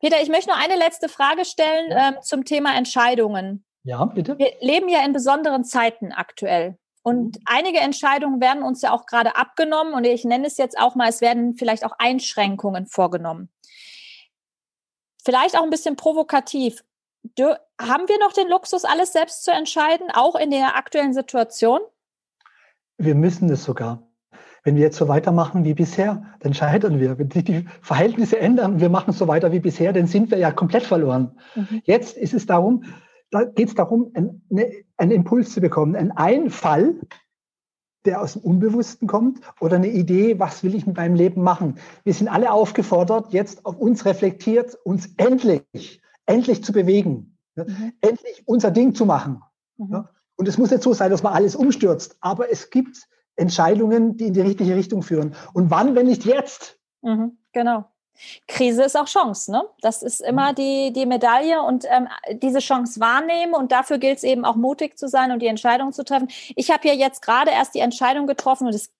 Peter, 0.00 0.20
ich 0.20 0.28
möchte 0.28 0.50
noch 0.50 0.62
eine 0.62 0.76
letzte 0.76 1.08
Frage 1.08 1.44
stellen 1.44 1.90
ja. 1.90 2.08
ähm, 2.08 2.14
zum 2.22 2.44
Thema 2.44 2.76
Entscheidungen. 2.76 3.64
Ja, 3.84 4.04
bitte. 4.04 4.38
Wir 4.38 4.52
leben 4.60 4.88
ja 4.88 5.04
in 5.04 5.12
besonderen 5.12 5.64
Zeiten 5.64 6.12
aktuell. 6.12 6.78
Und 7.02 7.36
mhm. 7.36 7.42
einige 7.44 7.80
Entscheidungen 7.80 8.40
werden 8.40 8.62
uns 8.62 8.82
ja 8.82 8.92
auch 8.92 9.06
gerade 9.06 9.36
abgenommen 9.36 9.94
und 9.94 10.04
ich 10.04 10.24
nenne 10.24 10.46
es 10.46 10.56
jetzt 10.56 10.78
auch 10.78 10.94
mal, 10.94 11.08
es 11.08 11.20
werden 11.20 11.54
vielleicht 11.54 11.84
auch 11.84 11.92
Einschränkungen 11.98 12.86
vorgenommen. 12.86 13.50
Vielleicht 15.24 15.56
auch 15.56 15.62
ein 15.62 15.70
bisschen 15.70 15.96
provokativ. 15.96 16.84
haben 17.38 18.08
wir 18.08 18.18
noch 18.18 18.32
den 18.32 18.48
Luxus, 18.48 18.84
alles 18.84 19.12
selbst 19.12 19.44
zu 19.44 19.50
entscheiden, 19.50 20.08
auch 20.12 20.36
in 20.36 20.50
der 20.50 20.76
aktuellen 20.76 21.14
Situation? 21.14 21.80
Wir 22.98 23.14
müssen 23.14 23.48
es 23.50 23.64
sogar. 23.64 24.02
Wenn 24.62 24.76
wir 24.76 24.82
jetzt 24.82 24.96
so 24.96 25.08
weitermachen 25.08 25.64
wie 25.64 25.74
bisher, 25.74 26.22
dann 26.40 26.54
scheitern 26.54 26.98
wir. 26.98 27.18
Wenn 27.18 27.30
sich 27.30 27.44
die 27.44 27.66
Verhältnisse 27.82 28.38
ändern, 28.38 28.80
wir 28.80 28.88
machen 28.88 29.12
so 29.12 29.28
weiter 29.28 29.52
wie 29.52 29.60
bisher, 29.60 29.92
dann 29.92 30.06
sind 30.06 30.30
wir 30.30 30.38
ja 30.38 30.52
komplett 30.52 30.84
verloren. 30.84 31.38
Mhm. 31.54 31.82
Jetzt 31.84 32.16
ist 32.16 32.32
es 32.32 32.46
darum, 32.46 32.84
da 33.30 33.44
geht 33.44 33.68
es 33.68 33.74
darum, 33.74 34.10
einen, 34.14 34.42
einen 34.96 35.10
Impuls 35.10 35.52
zu 35.52 35.60
bekommen, 35.60 35.96
einen 35.96 36.12
Einfall, 36.12 37.00
der 38.04 38.20
aus 38.20 38.34
dem 38.34 38.42
Unbewussten 38.42 39.08
kommt 39.08 39.40
oder 39.60 39.76
eine 39.76 39.88
Idee, 39.88 40.38
was 40.38 40.62
will 40.62 40.74
ich 40.74 40.86
mit 40.86 40.96
meinem 40.96 41.14
Leben 41.14 41.42
machen. 41.42 41.78
Wir 42.04 42.14
sind 42.14 42.28
alle 42.28 42.52
aufgefordert, 42.52 43.32
jetzt 43.32 43.64
auf 43.64 43.78
uns 43.78 44.04
reflektiert, 44.04 44.76
uns 44.84 45.10
endlich, 45.16 46.02
endlich 46.26 46.62
zu 46.64 46.72
bewegen, 46.72 47.38
mhm. 47.54 47.92
endlich 48.00 48.42
unser 48.46 48.70
Ding 48.70 48.94
zu 48.94 49.06
machen. 49.06 49.42
Mhm. 49.76 50.04
Und 50.36 50.48
es 50.48 50.58
muss 50.58 50.70
nicht 50.70 50.82
so 50.82 50.92
sein, 50.92 51.10
dass 51.10 51.22
man 51.22 51.32
alles 51.32 51.56
umstürzt, 51.56 52.16
aber 52.20 52.50
es 52.50 52.70
gibt 52.70 53.08
Entscheidungen, 53.36 54.16
die 54.16 54.26
in 54.26 54.34
die 54.34 54.40
richtige 54.40 54.74
Richtung 54.76 55.02
führen. 55.02 55.34
Und 55.52 55.70
wann, 55.70 55.94
wenn 55.94 56.06
nicht 56.06 56.24
jetzt? 56.24 56.78
Mhm, 57.02 57.38
genau. 57.52 57.84
Krise 58.46 58.84
ist 58.84 58.96
auch 58.96 59.06
Chance, 59.06 59.50
ne? 59.50 59.64
Das 59.80 60.02
ist 60.02 60.20
immer 60.20 60.52
mhm. 60.52 60.54
die, 60.56 60.92
die 60.92 61.06
Medaille 61.06 61.62
und 61.62 61.84
ähm, 61.88 62.08
diese 62.32 62.60
Chance 62.60 63.00
wahrnehmen 63.00 63.54
und 63.54 63.72
dafür 63.72 63.98
gilt 63.98 64.18
es 64.18 64.24
eben 64.24 64.44
auch 64.44 64.56
mutig 64.56 64.98
zu 64.98 65.08
sein 65.08 65.32
und 65.32 65.40
die 65.40 65.46
Entscheidung 65.46 65.92
zu 65.92 66.04
treffen. 66.04 66.28
Ich 66.56 66.70
habe 66.70 66.86
ja 66.88 66.94
jetzt 66.94 67.22
gerade 67.22 67.50
erst 67.50 67.74
die 67.74 67.80
Entscheidung 67.80 68.26
getroffen 68.26 68.66
und 68.66 68.74
es 68.74 68.90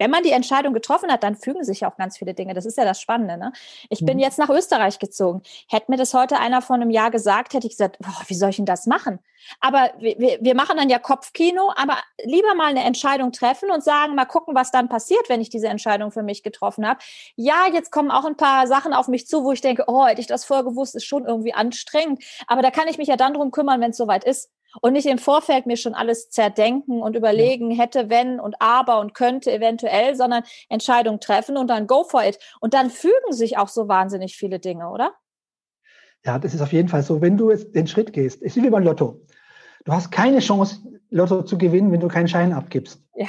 wenn 0.00 0.10
man 0.10 0.22
die 0.22 0.30
Entscheidung 0.30 0.72
getroffen 0.72 1.12
hat, 1.12 1.22
dann 1.22 1.36
fügen 1.36 1.62
sich 1.62 1.84
auch 1.84 1.96
ganz 1.98 2.16
viele 2.16 2.32
Dinge. 2.32 2.54
Das 2.54 2.64
ist 2.64 2.78
ja 2.78 2.86
das 2.86 3.02
Spannende. 3.02 3.36
Ne? 3.36 3.52
Ich 3.90 4.00
bin 4.00 4.16
mhm. 4.16 4.22
jetzt 4.22 4.38
nach 4.38 4.48
Österreich 4.48 4.98
gezogen. 4.98 5.42
Hätte 5.68 5.90
mir 5.90 5.98
das 5.98 6.14
heute 6.14 6.38
einer 6.38 6.62
vor 6.62 6.76
einem 6.76 6.88
Jahr 6.88 7.10
gesagt, 7.10 7.52
hätte 7.52 7.66
ich 7.66 7.74
gesagt, 7.74 7.98
boah, 7.98 8.22
wie 8.26 8.34
soll 8.34 8.48
ich 8.48 8.56
denn 8.56 8.64
das 8.64 8.86
machen? 8.86 9.18
Aber 9.60 9.90
wir, 9.98 10.38
wir 10.40 10.54
machen 10.54 10.78
dann 10.78 10.88
ja 10.88 10.98
Kopfkino, 10.98 11.72
aber 11.76 11.98
lieber 12.24 12.54
mal 12.54 12.70
eine 12.70 12.82
Entscheidung 12.82 13.30
treffen 13.32 13.70
und 13.70 13.84
sagen, 13.84 14.14
mal 14.14 14.24
gucken, 14.24 14.54
was 14.54 14.70
dann 14.70 14.88
passiert, 14.88 15.28
wenn 15.28 15.42
ich 15.42 15.50
diese 15.50 15.68
Entscheidung 15.68 16.12
für 16.12 16.22
mich 16.22 16.42
getroffen 16.42 16.88
habe. 16.88 17.00
Ja, 17.36 17.66
jetzt 17.70 17.92
kommen 17.92 18.10
auch 18.10 18.24
ein 18.24 18.36
paar 18.36 18.66
Sachen 18.66 18.94
auf 18.94 19.06
mich 19.06 19.26
zu, 19.26 19.44
wo 19.44 19.52
ich 19.52 19.60
denke, 19.60 19.84
oh, 19.86 20.06
hätte 20.06 20.22
ich 20.22 20.26
das 20.26 20.46
vorher 20.46 20.64
gewusst, 20.64 20.94
ist 20.94 21.04
schon 21.04 21.26
irgendwie 21.26 21.52
anstrengend. 21.52 22.24
Aber 22.46 22.62
da 22.62 22.70
kann 22.70 22.88
ich 22.88 22.96
mich 22.96 23.08
ja 23.08 23.16
dann 23.16 23.34
drum 23.34 23.50
kümmern, 23.50 23.82
wenn 23.82 23.90
es 23.90 23.98
soweit 23.98 24.24
ist 24.24 24.50
und 24.80 24.92
nicht 24.92 25.06
im 25.06 25.18
Vorfeld 25.18 25.66
mir 25.66 25.76
schon 25.76 25.94
alles 25.94 26.30
zerdenken 26.30 27.02
und 27.02 27.16
überlegen, 27.16 27.70
hätte, 27.70 28.08
wenn 28.08 28.40
und 28.40 28.56
aber 28.60 29.00
und 29.00 29.14
könnte 29.14 29.52
eventuell, 29.52 30.14
sondern 30.14 30.42
Entscheidung 30.68 31.20
treffen 31.20 31.56
und 31.56 31.68
dann 31.68 31.86
go 31.86 32.04
for 32.04 32.24
it. 32.24 32.38
Und 32.60 32.74
dann 32.74 32.90
fügen 32.90 33.32
sich 33.32 33.58
auch 33.58 33.68
so 33.68 33.88
wahnsinnig 33.88 34.36
viele 34.36 34.58
Dinge, 34.58 34.90
oder? 34.90 35.14
Ja, 36.24 36.38
das 36.38 36.54
ist 36.54 36.60
auf 36.60 36.72
jeden 36.72 36.88
Fall 36.88 37.02
so. 37.02 37.20
Wenn 37.20 37.36
du 37.36 37.50
jetzt 37.50 37.74
den 37.74 37.86
Schritt 37.86 38.12
gehst, 38.12 38.42
ist 38.42 38.56
wie 38.56 38.70
beim 38.70 38.84
Lotto. 38.84 39.20
Du 39.84 39.92
hast 39.92 40.10
keine 40.10 40.40
Chance, 40.40 40.80
Lotto 41.08 41.42
zu 41.42 41.56
gewinnen, 41.56 41.90
wenn 41.90 42.00
du 42.00 42.08
keinen 42.08 42.28
Schein 42.28 42.52
abgibst. 42.52 43.02
Ja. 43.14 43.28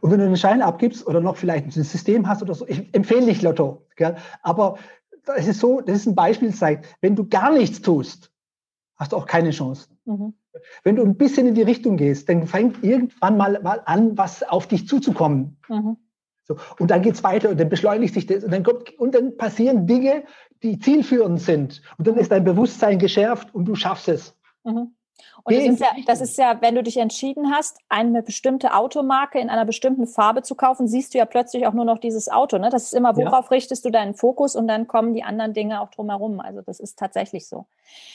Und 0.00 0.10
wenn 0.10 0.18
du 0.18 0.26
einen 0.26 0.36
Schein 0.36 0.62
abgibst 0.62 1.06
oder 1.06 1.20
noch 1.20 1.36
vielleicht 1.36 1.66
ein 1.66 1.70
System 1.70 2.28
hast 2.28 2.42
oder 2.42 2.54
so, 2.54 2.66
ich 2.68 2.94
empfehle 2.94 3.26
nicht 3.26 3.42
Lotto. 3.42 3.86
Gell? 3.96 4.16
Aber 4.42 4.78
das 5.24 5.46
ist 5.46 5.60
so, 5.60 5.80
das 5.80 5.96
ist 5.96 6.06
ein 6.06 6.14
Beispiel, 6.14 6.54
zeigt, 6.54 6.86
wenn 7.00 7.16
du 7.16 7.28
gar 7.28 7.52
nichts 7.52 7.82
tust, 7.82 8.30
hast 8.96 9.12
du 9.12 9.16
auch 9.16 9.26
keine 9.26 9.50
Chance. 9.50 9.88
Mhm. 10.04 10.34
Wenn 10.82 10.96
du 10.96 11.02
ein 11.02 11.16
bisschen 11.16 11.46
in 11.46 11.54
die 11.54 11.62
Richtung 11.62 11.96
gehst, 11.96 12.28
dann 12.28 12.46
fängt 12.46 12.82
irgendwann 12.84 13.36
mal, 13.36 13.60
mal 13.62 13.82
an, 13.86 14.16
was 14.16 14.42
auf 14.42 14.68
dich 14.68 14.86
zuzukommen. 14.86 15.56
Mhm. 15.68 15.96
So, 16.46 16.56
und 16.78 16.90
dann 16.90 17.02
geht's 17.02 17.24
weiter 17.24 17.48
und 17.50 17.58
dann 17.58 17.70
beschleunigt 17.70 18.14
sich 18.14 18.26
das 18.26 18.44
und 18.44 18.52
dann, 18.52 18.62
kommt, 18.62 18.96
und 18.98 19.14
dann 19.14 19.36
passieren 19.36 19.86
Dinge, 19.86 20.24
die 20.62 20.78
zielführend 20.78 21.40
sind. 21.40 21.80
Und 21.96 22.06
dann 22.06 22.16
ist 22.16 22.30
dein 22.32 22.44
Bewusstsein 22.44 22.98
geschärft 22.98 23.54
und 23.54 23.64
du 23.64 23.74
schaffst 23.74 24.08
es. 24.08 24.36
Mhm. 24.64 24.94
Und 25.44 25.54
das 25.56 25.64
ist, 25.64 25.80
ja, 25.80 25.88
das 26.06 26.20
ist 26.20 26.38
ja, 26.38 26.60
wenn 26.60 26.74
du 26.74 26.82
dich 26.82 26.96
entschieden 26.96 27.52
hast, 27.52 27.78
eine 27.88 28.22
bestimmte 28.22 28.74
Automarke 28.74 29.38
in 29.38 29.50
einer 29.50 29.64
bestimmten 29.64 30.06
Farbe 30.06 30.42
zu 30.42 30.54
kaufen, 30.54 30.88
siehst 30.88 31.14
du 31.14 31.18
ja 31.18 31.26
plötzlich 31.26 31.66
auch 31.66 31.74
nur 31.74 31.84
noch 31.84 31.98
dieses 31.98 32.28
Auto. 32.28 32.58
Ne? 32.58 32.70
Das 32.70 32.84
ist 32.84 32.94
immer, 32.94 33.16
worauf 33.16 33.46
ja. 33.46 33.50
richtest 33.50 33.84
du 33.84 33.90
deinen 33.90 34.14
Fokus 34.14 34.56
und 34.56 34.66
dann 34.68 34.86
kommen 34.86 35.14
die 35.14 35.22
anderen 35.22 35.52
Dinge 35.52 35.80
auch 35.80 35.90
drumherum. 35.90 36.40
Also 36.40 36.62
das 36.62 36.80
ist 36.80 36.98
tatsächlich 36.98 37.46
so. 37.46 37.66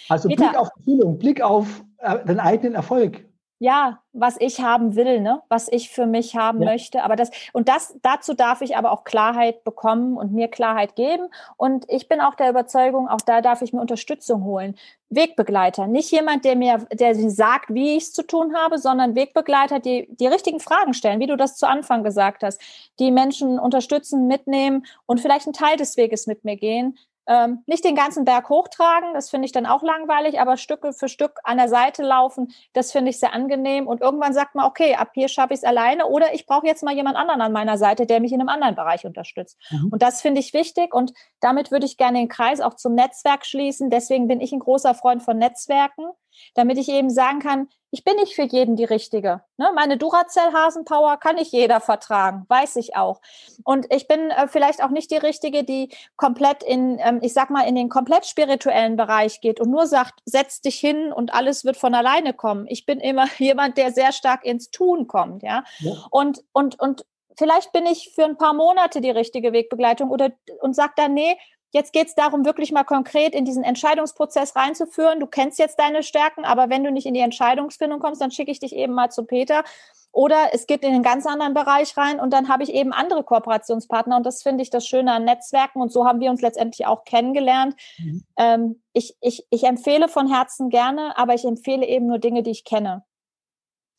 Also 0.09 0.27
Peter, 0.27 0.47
Blick 0.47 0.57
auf 0.57 0.69
Erfüllung, 0.77 1.19
Blick 1.19 1.41
auf 1.41 1.83
äh, 1.99 2.25
den 2.25 2.39
eigenen 2.39 2.75
Erfolg 2.75 3.28
ja, 3.59 3.99
was 4.13 4.37
ich 4.39 4.61
haben 4.61 4.95
will, 4.95 5.19
ne, 5.19 5.41
was 5.49 5.67
ich 5.69 5.89
für 5.89 6.05
mich 6.05 6.35
haben 6.35 6.61
ja. 6.61 6.71
möchte. 6.71 7.03
Aber 7.03 7.17
das, 7.17 7.29
und 7.51 7.67
das, 7.67 7.93
dazu 8.01 8.33
darf 8.33 8.61
ich 8.61 8.77
aber 8.77 8.91
auch 8.91 9.03
Klarheit 9.03 9.65
bekommen 9.65 10.17
und 10.17 10.31
mir 10.31 10.47
Klarheit 10.47 10.95
geben. 10.95 11.27
Und 11.57 11.85
ich 11.89 12.07
bin 12.07 12.21
auch 12.21 12.35
der 12.35 12.49
Überzeugung, 12.49 13.09
auch 13.09 13.21
da 13.21 13.41
darf 13.41 13.61
ich 13.61 13.73
mir 13.73 13.81
Unterstützung 13.81 14.45
holen. 14.45 14.75
Wegbegleiter, 15.09 15.87
nicht 15.87 16.11
jemand, 16.11 16.45
der 16.45 16.55
mir, 16.55 16.87
der 16.93 17.15
sagt, 17.29 17.73
wie 17.73 17.97
ich 17.97 18.03
es 18.03 18.13
zu 18.13 18.25
tun 18.25 18.55
habe, 18.55 18.77
sondern 18.77 19.15
Wegbegleiter, 19.15 19.79
die 19.79 20.07
die 20.11 20.27
richtigen 20.27 20.59
Fragen 20.59 20.93
stellen, 20.93 21.19
wie 21.19 21.27
du 21.27 21.35
das 21.35 21.57
zu 21.57 21.67
Anfang 21.67 22.03
gesagt 22.03 22.43
hast, 22.43 22.61
die 22.99 23.11
Menschen 23.11 23.59
unterstützen, 23.59 24.27
mitnehmen 24.27 24.85
und 25.05 25.19
vielleicht 25.19 25.47
einen 25.47 25.53
Teil 25.53 25.77
des 25.77 25.97
Weges 25.97 26.27
mit 26.27 26.45
mir 26.45 26.55
gehen, 26.55 26.97
ähm, 27.29 27.63
nicht 27.67 27.85
den 27.85 27.95
ganzen 27.95 28.25
Berg 28.25 28.49
hochtragen, 28.49 29.13
das 29.13 29.29
finde 29.29 29.45
ich 29.45 29.51
dann 29.51 29.67
auch 29.67 29.83
langweilig, 29.83 30.41
aber 30.41 30.57
Stück 30.57 30.85
für 30.97 31.07
Stück 31.07 31.39
an 31.43 31.57
der 31.57 31.69
Seite 31.69 32.01
laufen, 32.01 32.51
das 32.73 32.91
finde 32.91 33.11
ich 33.11 33.19
sehr 33.19 33.33
angenehm. 33.33 33.87
Und 33.87 34.01
irgendwann 34.01 34.33
sagt 34.33 34.55
man, 34.55 34.65
okay, 34.65 34.95
ab 34.95 35.11
hier 35.13 35.27
schaffe 35.27 35.53
ich 35.53 35.59
es 35.59 35.63
alleine 35.63 36.07
oder 36.07 36.33
ich 36.33 36.47
brauche 36.47 36.65
jetzt 36.65 36.83
mal 36.83 36.95
jemand 36.95 37.17
anderen 37.17 37.41
an 37.41 37.51
meiner 37.51 37.77
Seite, 37.77 38.07
der 38.07 38.19
mich 38.19 38.33
in 38.33 38.41
einem 38.41 38.49
anderen 38.49 38.73
Bereich 38.73 39.05
unterstützt. 39.05 39.59
Mhm. 39.69 39.89
Und 39.91 40.01
das 40.01 40.21
finde 40.21 40.41
ich 40.41 40.53
wichtig 40.53 40.93
und 40.93 41.13
damit 41.39 41.69
würde 41.69 41.85
ich 41.85 41.97
gerne 41.97 42.17
den 42.17 42.29
Kreis 42.29 42.61
auch 42.61 42.73
zum 42.73 42.95
Netzwerk 42.95 43.45
schließen. 43.45 43.91
Deswegen 43.91 44.27
bin 44.27 44.41
ich 44.41 44.51
ein 44.51 44.59
großer 44.59 44.95
Freund 44.95 45.21
von 45.21 45.37
Netzwerken 45.37 46.09
damit 46.53 46.77
ich 46.77 46.89
eben 46.89 47.09
sagen 47.09 47.39
kann, 47.39 47.67
ich 47.91 48.03
bin 48.03 48.15
nicht 48.17 48.35
für 48.35 48.43
jeden 48.43 48.75
die 48.75 48.85
Richtige. 48.85 49.41
Ne? 49.57 49.71
Meine 49.73 49.97
Duracell-Hasenpower 49.97 51.17
kann 51.17 51.35
nicht 51.35 51.51
jeder 51.51 51.79
vertragen, 51.79 52.45
weiß 52.47 52.75
ich 52.75 52.95
auch. 52.95 53.19
Und 53.63 53.87
ich 53.91 54.07
bin 54.07 54.29
äh, 54.29 54.47
vielleicht 54.47 54.83
auch 54.83 54.89
nicht 54.89 55.11
die 55.11 55.17
Richtige, 55.17 55.63
die 55.63 55.89
komplett 56.15 56.61
in, 56.63 56.99
ähm, 56.99 57.19
ich 57.21 57.33
sag 57.33 57.49
mal, 57.49 57.67
in 57.67 57.75
den 57.75 57.89
komplett 57.89 58.25
spirituellen 58.25 58.95
Bereich 58.95 59.41
geht 59.41 59.59
und 59.59 59.71
nur 59.71 59.87
sagt, 59.87 60.19
setz 60.25 60.61
dich 60.61 60.79
hin 60.79 61.11
und 61.11 61.33
alles 61.33 61.65
wird 61.65 61.77
von 61.77 61.95
alleine 61.95 62.33
kommen. 62.33 62.67
Ich 62.67 62.85
bin 62.85 62.99
immer 62.99 63.25
jemand, 63.37 63.77
der 63.77 63.91
sehr 63.91 64.11
stark 64.11 64.45
ins 64.45 64.69
Tun 64.69 65.07
kommt, 65.07 65.41
ja. 65.41 65.63
ja. 65.79 65.93
Und, 66.11 66.43
und, 66.53 66.79
und 66.79 67.05
vielleicht 67.37 67.71
bin 67.71 67.85
ich 67.85 68.11
für 68.13 68.25
ein 68.25 68.37
paar 68.37 68.53
Monate 68.53 69.01
die 69.01 69.09
richtige 69.09 69.51
Wegbegleitung 69.53 70.11
oder 70.11 70.31
und 70.61 70.75
sag 70.75 70.95
dann, 70.95 71.13
nee, 71.13 71.37
Jetzt 71.71 71.93
geht 71.93 72.07
es 72.07 72.15
darum, 72.15 72.45
wirklich 72.45 72.71
mal 72.71 72.83
konkret 72.83 73.35
in 73.35 73.45
diesen 73.45 73.63
Entscheidungsprozess 73.63 74.55
reinzuführen. 74.55 75.19
Du 75.19 75.27
kennst 75.27 75.59
jetzt 75.59 75.77
deine 75.79 76.01
Stärken, 76.01 76.43
aber 76.43 76.69
wenn 76.69 76.83
du 76.83 76.91
nicht 76.91 77.05
in 77.05 77.13
die 77.13 77.19
Entscheidungsfindung 77.19 77.99
kommst, 77.99 78.21
dann 78.21 78.31
schicke 78.31 78.51
ich 78.51 78.59
dich 78.59 78.75
eben 78.75 78.93
mal 78.93 79.09
zu 79.09 79.23
Peter. 79.25 79.63
Oder 80.11 80.49
es 80.53 80.65
geht 80.65 80.83
in 80.83 80.93
einen 80.93 81.03
ganz 81.03 81.27
anderen 81.27 81.53
Bereich 81.53 81.95
rein 81.95 82.19
und 82.19 82.33
dann 82.33 82.49
habe 82.49 82.63
ich 82.63 82.73
eben 82.73 82.91
andere 82.91 83.23
Kooperationspartner. 83.23 84.17
Und 84.17 84.25
das 84.25 84.41
finde 84.41 84.63
ich 84.63 84.71
das 84.71 84.87
Schöne 84.87 85.13
an 85.13 85.25
Netzwerken. 85.25 85.81
Und 85.81 85.91
so 85.91 86.07
haben 86.07 86.19
wir 86.19 86.31
uns 86.31 86.41
letztendlich 86.41 86.87
auch 86.87 87.03
kennengelernt. 87.03 87.75
Mhm. 87.99 88.23
Ähm, 88.37 88.81
ich, 88.93 89.15
ich, 89.21 89.45
ich 89.51 89.63
empfehle 89.65 90.07
von 90.07 90.27
Herzen 90.27 90.69
gerne, 90.69 91.15
aber 91.17 91.35
ich 91.35 91.45
empfehle 91.45 91.85
eben 91.85 92.07
nur 92.07 92.17
Dinge, 92.17 92.41
die 92.41 92.51
ich 92.51 92.65
kenne. 92.65 93.03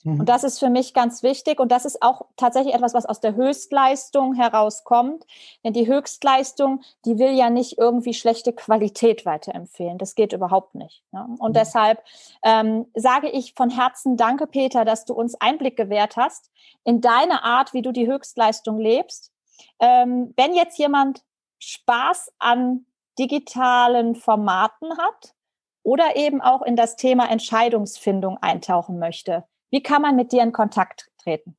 Mhm. 0.04 0.20
Und 0.20 0.28
das 0.28 0.44
ist 0.44 0.58
für 0.58 0.70
mich 0.70 0.94
ganz 0.94 1.22
wichtig. 1.22 1.60
Und 1.60 1.70
das 1.72 1.84
ist 1.84 2.02
auch 2.02 2.26
tatsächlich 2.36 2.74
etwas, 2.74 2.94
was 2.94 3.06
aus 3.06 3.20
der 3.20 3.34
Höchstleistung 3.34 4.34
herauskommt. 4.34 5.26
Denn 5.64 5.72
die 5.72 5.86
Höchstleistung, 5.86 6.82
die 7.04 7.18
will 7.18 7.32
ja 7.32 7.50
nicht 7.50 7.78
irgendwie 7.78 8.14
schlechte 8.14 8.52
Qualität 8.52 9.26
weiterempfehlen. 9.26 9.98
Das 9.98 10.14
geht 10.14 10.32
überhaupt 10.32 10.74
nicht. 10.74 11.02
Ne? 11.12 11.26
Und 11.38 11.50
mhm. 11.50 11.54
deshalb 11.54 12.02
ähm, 12.42 12.86
sage 12.94 13.28
ich 13.28 13.54
von 13.54 13.70
Herzen 13.70 14.16
Danke, 14.16 14.46
Peter, 14.46 14.84
dass 14.84 15.04
du 15.04 15.14
uns 15.14 15.34
Einblick 15.40 15.76
gewährt 15.76 16.16
hast 16.16 16.50
in 16.84 17.00
deine 17.00 17.44
Art, 17.44 17.74
wie 17.74 17.82
du 17.82 17.92
die 17.92 18.06
Höchstleistung 18.06 18.78
lebst. 18.78 19.32
Ähm, 19.78 20.32
wenn 20.36 20.54
jetzt 20.54 20.78
jemand 20.78 21.22
Spaß 21.58 22.32
an 22.38 22.86
digitalen 23.18 24.14
Formaten 24.14 24.96
hat, 24.96 25.34
oder 25.82 26.16
eben 26.16 26.40
auch 26.40 26.62
in 26.62 26.76
das 26.76 26.96
Thema 26.96 27.30
Entscheidungsfindung 27.30 28.38
eintauchen 28.38 28.98
möchte. 28.98 29.44
Wie 29.70 29.83
kann 29.83 30.02
man 30.02 30.16
mit 30.16 30.33
dir 30.33 30.42
in 30.42 30.52
Kontakt 30.52 31.11
treten? 31.22 31.56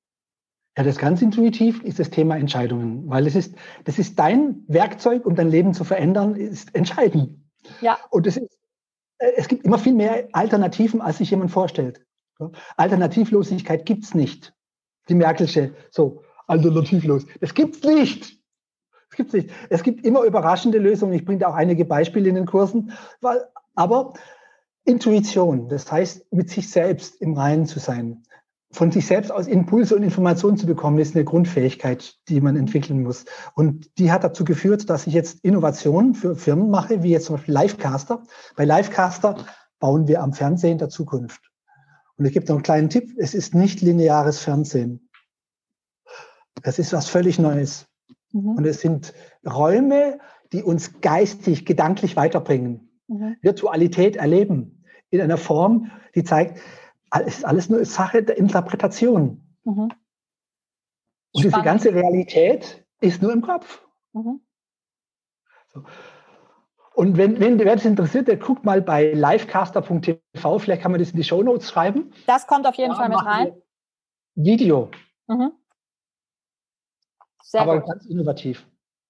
Ja, 0.78 0.84
das 0.84 0.98
ganz 0.98 1.22
intuitiv 1.22 1.84
ist 1.84 2.00
das 2.00 2.10
Thema 2.10 2.38
Entscheidungen, 2.38 3.10
weil 3.10 3.28
es 3.28 3.36
ist, 3.36 3.56
das 3.84 4.00
ist 4.00 4.18
dein 4.18 4.64
Werkzeug, 4.68 5.26
um 5.26 5.36
dein 5.36 5.50
Leben 5.50 5.74
zu 5.74 5.84
verändern, 5.84 6.36
ist 6.36 6.74
entscheiden. 6.76 7.52
Ja. 7.82 8.00
Und 8.10 8.26
es 8.26 8.38
ist, 8.38 8.58
äh, 9.18 9.32
es 9.36 9.48
gibt 9.48 9.66
immer 9.66 9.78
viel 9.78 9.94
mehr 9.94 10.30
Alternativen, 10.32 11.02
als 11.02 11.18
sich 11.18 11.32
jemand 11.32 11.52
vorstellt. 11.52 12.06
Alternativlosigkeit 12.78 13.86
gibt's 13.86 14.16
nicht. 14.16 14.54
Die 15.10 15.16
Merkelsche, 15.16 15.76
so, 15.92 16.24
alternativlos. 16.48 17.26
Das 17.40 17.54
gibt's 17.54 17.84
nicht. 17.84 18.40
Das 19.10 19.18
gibt's 19.18 19.34
nicht. 19.34 19.50
Es 19.70 19.84
gibt 19.84 20.06
immer 20.06 20.24
überraschende 20.24 20.78
Lösungen. 20.78 21.14
Ich 21.14 21.26
bringe 21.26 21.40
da 21.40 21.50
auch 21.50 21.56
einige 21.56 21.86
Beispiele 21.86 22.30
in 22.30 22.36
den 22.36 22.46
Kursen, 22.46 22.94
weil, 23.20 23.46
aber 23.76 24.14
Intuition, 24.84 25.68
das 25.70 25.92
heißt, 25.92 26.32
mit 26.34 26.50
sich 26.50 26.70
selbst 26.70 27.22
im 27.22 27.34
Reinen 27.34 27.66
zu 27.66 27.80
sein, 27.80 28.24
von 28.72 28.92
sich 28.92 29.06
selbst 29.06 29.32
aus 29.32 29.48
Impulse 29.48 29.96
und 29.96 30.04
Informationen 30.04 30.58
zu 30.58 30.66
bekommen, 30.66 30.98
ist 31.00 31.16
eine 31.16 31.26
Grundfähigkeit, 31.26 32.16
die 32.30 32.40
man 32.40 32.56
entwickeln 32.56 33.04
muss. 33.04 33.26
Und 33.54 33.98
die 34.00 34.12
hat 34.12 34.24
dazu 34.24 34.46
geführt, 34.46 34.90
dass 34.90 35.08
ich 35.08 35.14
jetzt 35.14 35.44
Innovationen 35.44 36.14
für 36.14 36.36
Firmen 36.36 36.70
mache, 36.70 37.04
wie 37.04 37.10
jetzt 37.10 37.26
zum 37.26 37.36
Beispiel 37.36 37.54
Livecaster. 37.54 38.24
Bei 38.56 38.64
Livecaster 38.64 39.46
bauen 39.80 40.08
wir 40.08 40.22
am 40.24 40.34
Fernsehen 40.34 40.78
der 40.78 40.90
Zukunft. 40.90 41.52
Und 42.16 42.26
es 42.26 42.32
gibt 42.32 42.48
noch 42.48 42.56
einen 42.56 42.64
kleinen 42.64 42.90
Tipp, 42.90 43.14
es 43.18 43.34
ist 43.34 43.56
nicht 43.56 43.82
lineares 43.82 44.40
Fernsehen. 44.40 45.10
Das 46.64 46.80
ist 46.80 46.94
was 46.94 47.08
völlig 47.08 47.40
Neues. 47.40 47.88
Mhm. 48.32 48.58
Und 48.58 48.66
es 48.66 48.80
sind 48.80 49.14
Räume, 49.46 50.20
die 50.54 50.64
uns 50.64 51.02
geistig, 51.02 51.66
gedanklich 51.66 52.16
weiterbringen. 52.16 52.91
Mhm. 53.12 53.36
Virtualität 53.42 54.16
erleben 54.16 54.86
in 55.10 55.20
einer 55.20 55.38
Form, 55.38 55.92
die 56.16 56.24
zeigt, 56.24 56.60
es 57.26 57.40
ist 57.40 57.46
alles 57.46 57.70
nur 57.70 57.84
Sache 57.84 58.24
der 58.24 58.38
Interpretation. 58.38 59.42
Mhm. 59.66 59.92
Und 61.34 61.44
diese 61.44 61.62
ganze 61.62 61.94
Realität 61.94 62.86
ist 63.02 63.22
nur 63.22 63.34
im 63.34 63.42
Kopf. 63.42 63.86
Mhm. 64.14 64.40
So. 65.74 65.84
Und 66.94 67.18
wenn, 67.18 67.40
wenn 67.40 67.60
wer 67.60 67.76
das 67.76 67.86
interessiert, 67.86 68.28
der 68.28 68.38
guckt 68.38 68.64
mal 68.64 68.82
bei 68.82 69.12
livecaster.tv, 69.14 70.60
vielleicht 70.60 70.82
kann 70.82 70.92
man 70.92 71.00
das 71.00 71.12
in 71.12 71.18
die 71.18 71.24
Show 71.24 71.42
Notes 71.42 71.70
schreiben. 71.70 72.14
Das 72.28 72.48
kommt 72.48 72.66
auf 72.66 72.76
jeden 72.76 72.92
da 72.92 72.98
Fall 72.98 73.10
mit 73.10 73.26
rein. 73.26 73.62
Video. 74.36 74.90
Mhm. 75.28 75.52
Sehr 77.44 77.62
Aber 77.62 77.82
gut. 77.82 77.90
ganz 77.90 78.06
innovativ. 78.06 78.66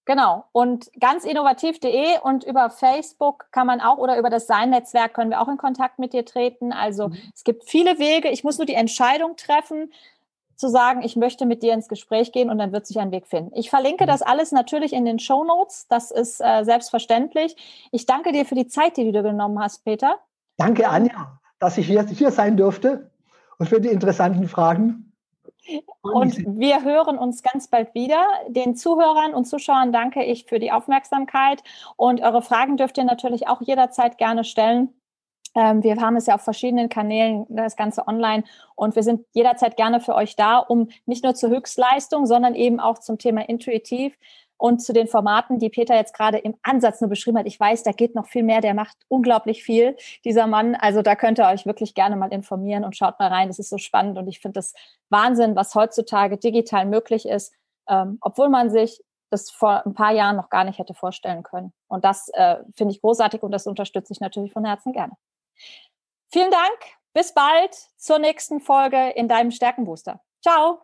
Genau. 0.05 0.45
Und 0.51 0.89
ganz 0.99 1.25
innovativ.de 1.25 2.19
und 2.23 2.43
über 2.43 2.69
Facebook 2.69 3.47
kann 3.51 3.67
man 3.67 3.81
auch 3.81 3.97
oder 3.97 4.17
über 4.17 4.29
das 4.29 4.47
Sein-Netzwerk 4.47 5.13
können 5.13 5.29
wir 5.29 5.41
auch 5.41 5.47
in 5.47 5.57
Kontakt 5.57 5.99
mit 5.99 6.13
dir 6.13 6.25
treten. 6.25 6.73
Also 6.73 7.09
mhm. 7.09 7.17
es 7.35 7.43
gibt 7.43 7.69
viele 7.69 7.99
Wege. 7.99 8.29
Ich 8.29 8.43
muss 8.43 8.57
nur 8.57 8.65
die 8.65 8.73
Entscheidung 8.73 9.35
treffen, 9.35 9.91
zu 10.55 10.69
sagen, 10.69 11.01
ich 11.01 11.15
möchte 11.15 11.45
mit 11.45 11.63
dir 11.63 11.73
ins 11.73 11.87
Gespräch 11.87 12.31
gehen 12.31 12.49
und 12.49 12.59
dann 12.59 12.71
wird 12.71 12.85
sich 12.85 12.99
ein 12.99 13.11
Weg 13.11 13.27
finden. 13.27 13.51
Ich 13.55 13.69
verlinke 13.69 14.05
mhm. 14.05 14.07
das 14.07 14.21
alles 14.21 14.51
natürlich 14.51 14.93
in 14.93 15.05
den 15.05 15.19
Show 15.19 15.43
Notes. 15.43 15.87
Das 15.87 16.11
ist 16.11 16.39
äh, 16.39 16.63
selbstverständlich. 16.63 17.55
Ich 17.91 18.05
danke 18.05 18.31
dir 18.31 18.45
für 18.45 18.55
die 18.55 18.67
Zeit, 18.67 18.97
die 18.97 19.03
du 19.03 19.11
dir 19.11 19.23
genommen 19.23 19.59
hast, 19.59 19.83
Peter. 19.83 20.19
Danke, 20.57 20.87
Anja, 20.87 21.39
dass 21.59 21.77
ich 21.77 21.87
hier, 21.87 22.05
hier 22.05 22.31
sein 22.31 22.57
durfte 22.57 23.11
und 23.57 23.69
für 23.69 23.81
die 23.81 23.89
interessanten 23.89 24.47
Fragen. 24.47 25.10
Und 26.01 26.37
wir 26.59 26.83
hören 26.83 27.17
uns 27.17 27.43
ganz 27.43 27.67
bald 27.67 27.93
wieder. 27.93 28.25
Den 28.47 28.75
Zuhörern 28.75 29.33
und 29.33 29.45
Zuschauern 29.45 29.91
danke 29.91 30.23
ich 30.23 30.45
für 30.45 30.59
die 30.59 30.71
Aufmerksamkeit. 30.71 31.63
Und 31.95 32.21
eure 32.21 32.41
Fragen 32.41 32.77
dürft 32.77 32.97
ihr 32.97 33.03
natürlich 33.03 33.47
auch 33.47 33.61
jederzeit 33.61 34.17
gerne 34.17 34.43
stellen. 34.43 34.93
Ähm, 35.53 35.83
wir 35.83 35.97
haben 35.97 36.15
es 36.15 36.27
ja 36.27 36.35
auf 36.35 36.41
verschiedenen 36.41 36.89
Kanälen, 36.89 37.45
das 37.49 37.75
Ganze 37.75 38.07
online. 38.07 38.43
Und 38.75 38.95
wir 38.95 39.03
sind 39.03 39.25
jederzeit 39.33 39.75
gerne 39.75 39.99
für 39.99 40.15
euch 40.15 40.35
da, 40.35 40.57
um 40.57 40.89
nicht 41.05 41.23
nur 41.23 41.35
zur 41.35 41.49
Höchstleistung, 41.49 42.25
sondern 42.25 42.55
eben 42.55 42.79
auch 42.79 42.99
zum 42.99 43.17
Thema 43.17 43.47
intuitiv 43.47 44.17
und 44.61 44.79
zu 44.79 44.93
den 44.93 45.07
Formaten, 45.07 45.57
die 45.57 45.69
Peter 45.69 45.95
jetzt 45.95 46.13
gerade 46.13 46.37
im 46.37 46.55
Ansatz 46.61 47.01
nur 47.01 47.09
beschrieben 47.09 47.37
hat. 47.39 47.47
Ich 47.47 47.59
weiß, 47.59 47.81
da 47.83 47.91
geht 47.91 48.13
noch 48.13 48.27
viel 48.27 48.43
mehr. 48.43 48.61
Der 48.61 48.75
macht 48.75 48.95
unglaublich 49.07 49.63
viel, 49.63 49.97
dieser 50.23 50.45
Mann. 50.45 50.75
Also 50.75 51.01
da 51.01 51.15
könnt 51.15 51.39
ihr 51.39 51.47
euch 51.47 51.65
wirklich 51.65 51.95
gerne 51.95 52.15
mal 52.15 52.31
informieren 52.31 52.83
und 52.83 52.95
schaut 52.95 53.19
mal 53.19 53.29
rein. 53.29 53.47
Das 53.47 53.57
ist 53.57 53.69
so 53.69 53.79
spannend 53.79 54.17
und 54.19 54.27
ich 54.27 54.39
finde 54.39 54.59
das 54.59 54.73
Wahnsinn, 55.09 55.55
was 55.55 55.73
heutzutage 55.73 56.37
digital 56.37 56.85
möglich 56.85 57.27
ist, 57.27 57.53
ähm, 57.89 58.19
obwohl 58.21 58.49
man 58.49 58.69
sich 58.69 59.03
das 59.31 59.49
vor 59.49 59.83
ein 59.85 59.93
paar 59.93 60.11
Jahren 60.11 60.35
noch 60.35 60.49
gar 60.49 60.63
nicht 60.63 60.77
hätte 60.77 60.93
vorstellen 60.93 61.41
können. 61.41 61.73
Und 61.87 62.05
das 62.05 62.29
äh, 62.33 62.57
finde 62.75 62.93
ich 62.93 63.01
großartig 63.01 63.41
und 63.41 63.51
das 63.51 63.65
unterstütze 63.65 64.13
ich 64.13 64.19
natürlich 64.19 64.53
von 64.53 64.65
Herzen 64.65 64.93
gerne. 64.93 65.13
Vielen 66.31 66.51
Dank. 66.51 66.79
Bis 67.13 67.33
bald 67.33 67.73
zur 67.97 68.19
nächsten 68.19 68.59
Folge 68.59 69.09
in 69.15 69.27
deinem 69.27 69.51
Stärkenbooster. 69.51 70.21
Ciao. 70.41 70.81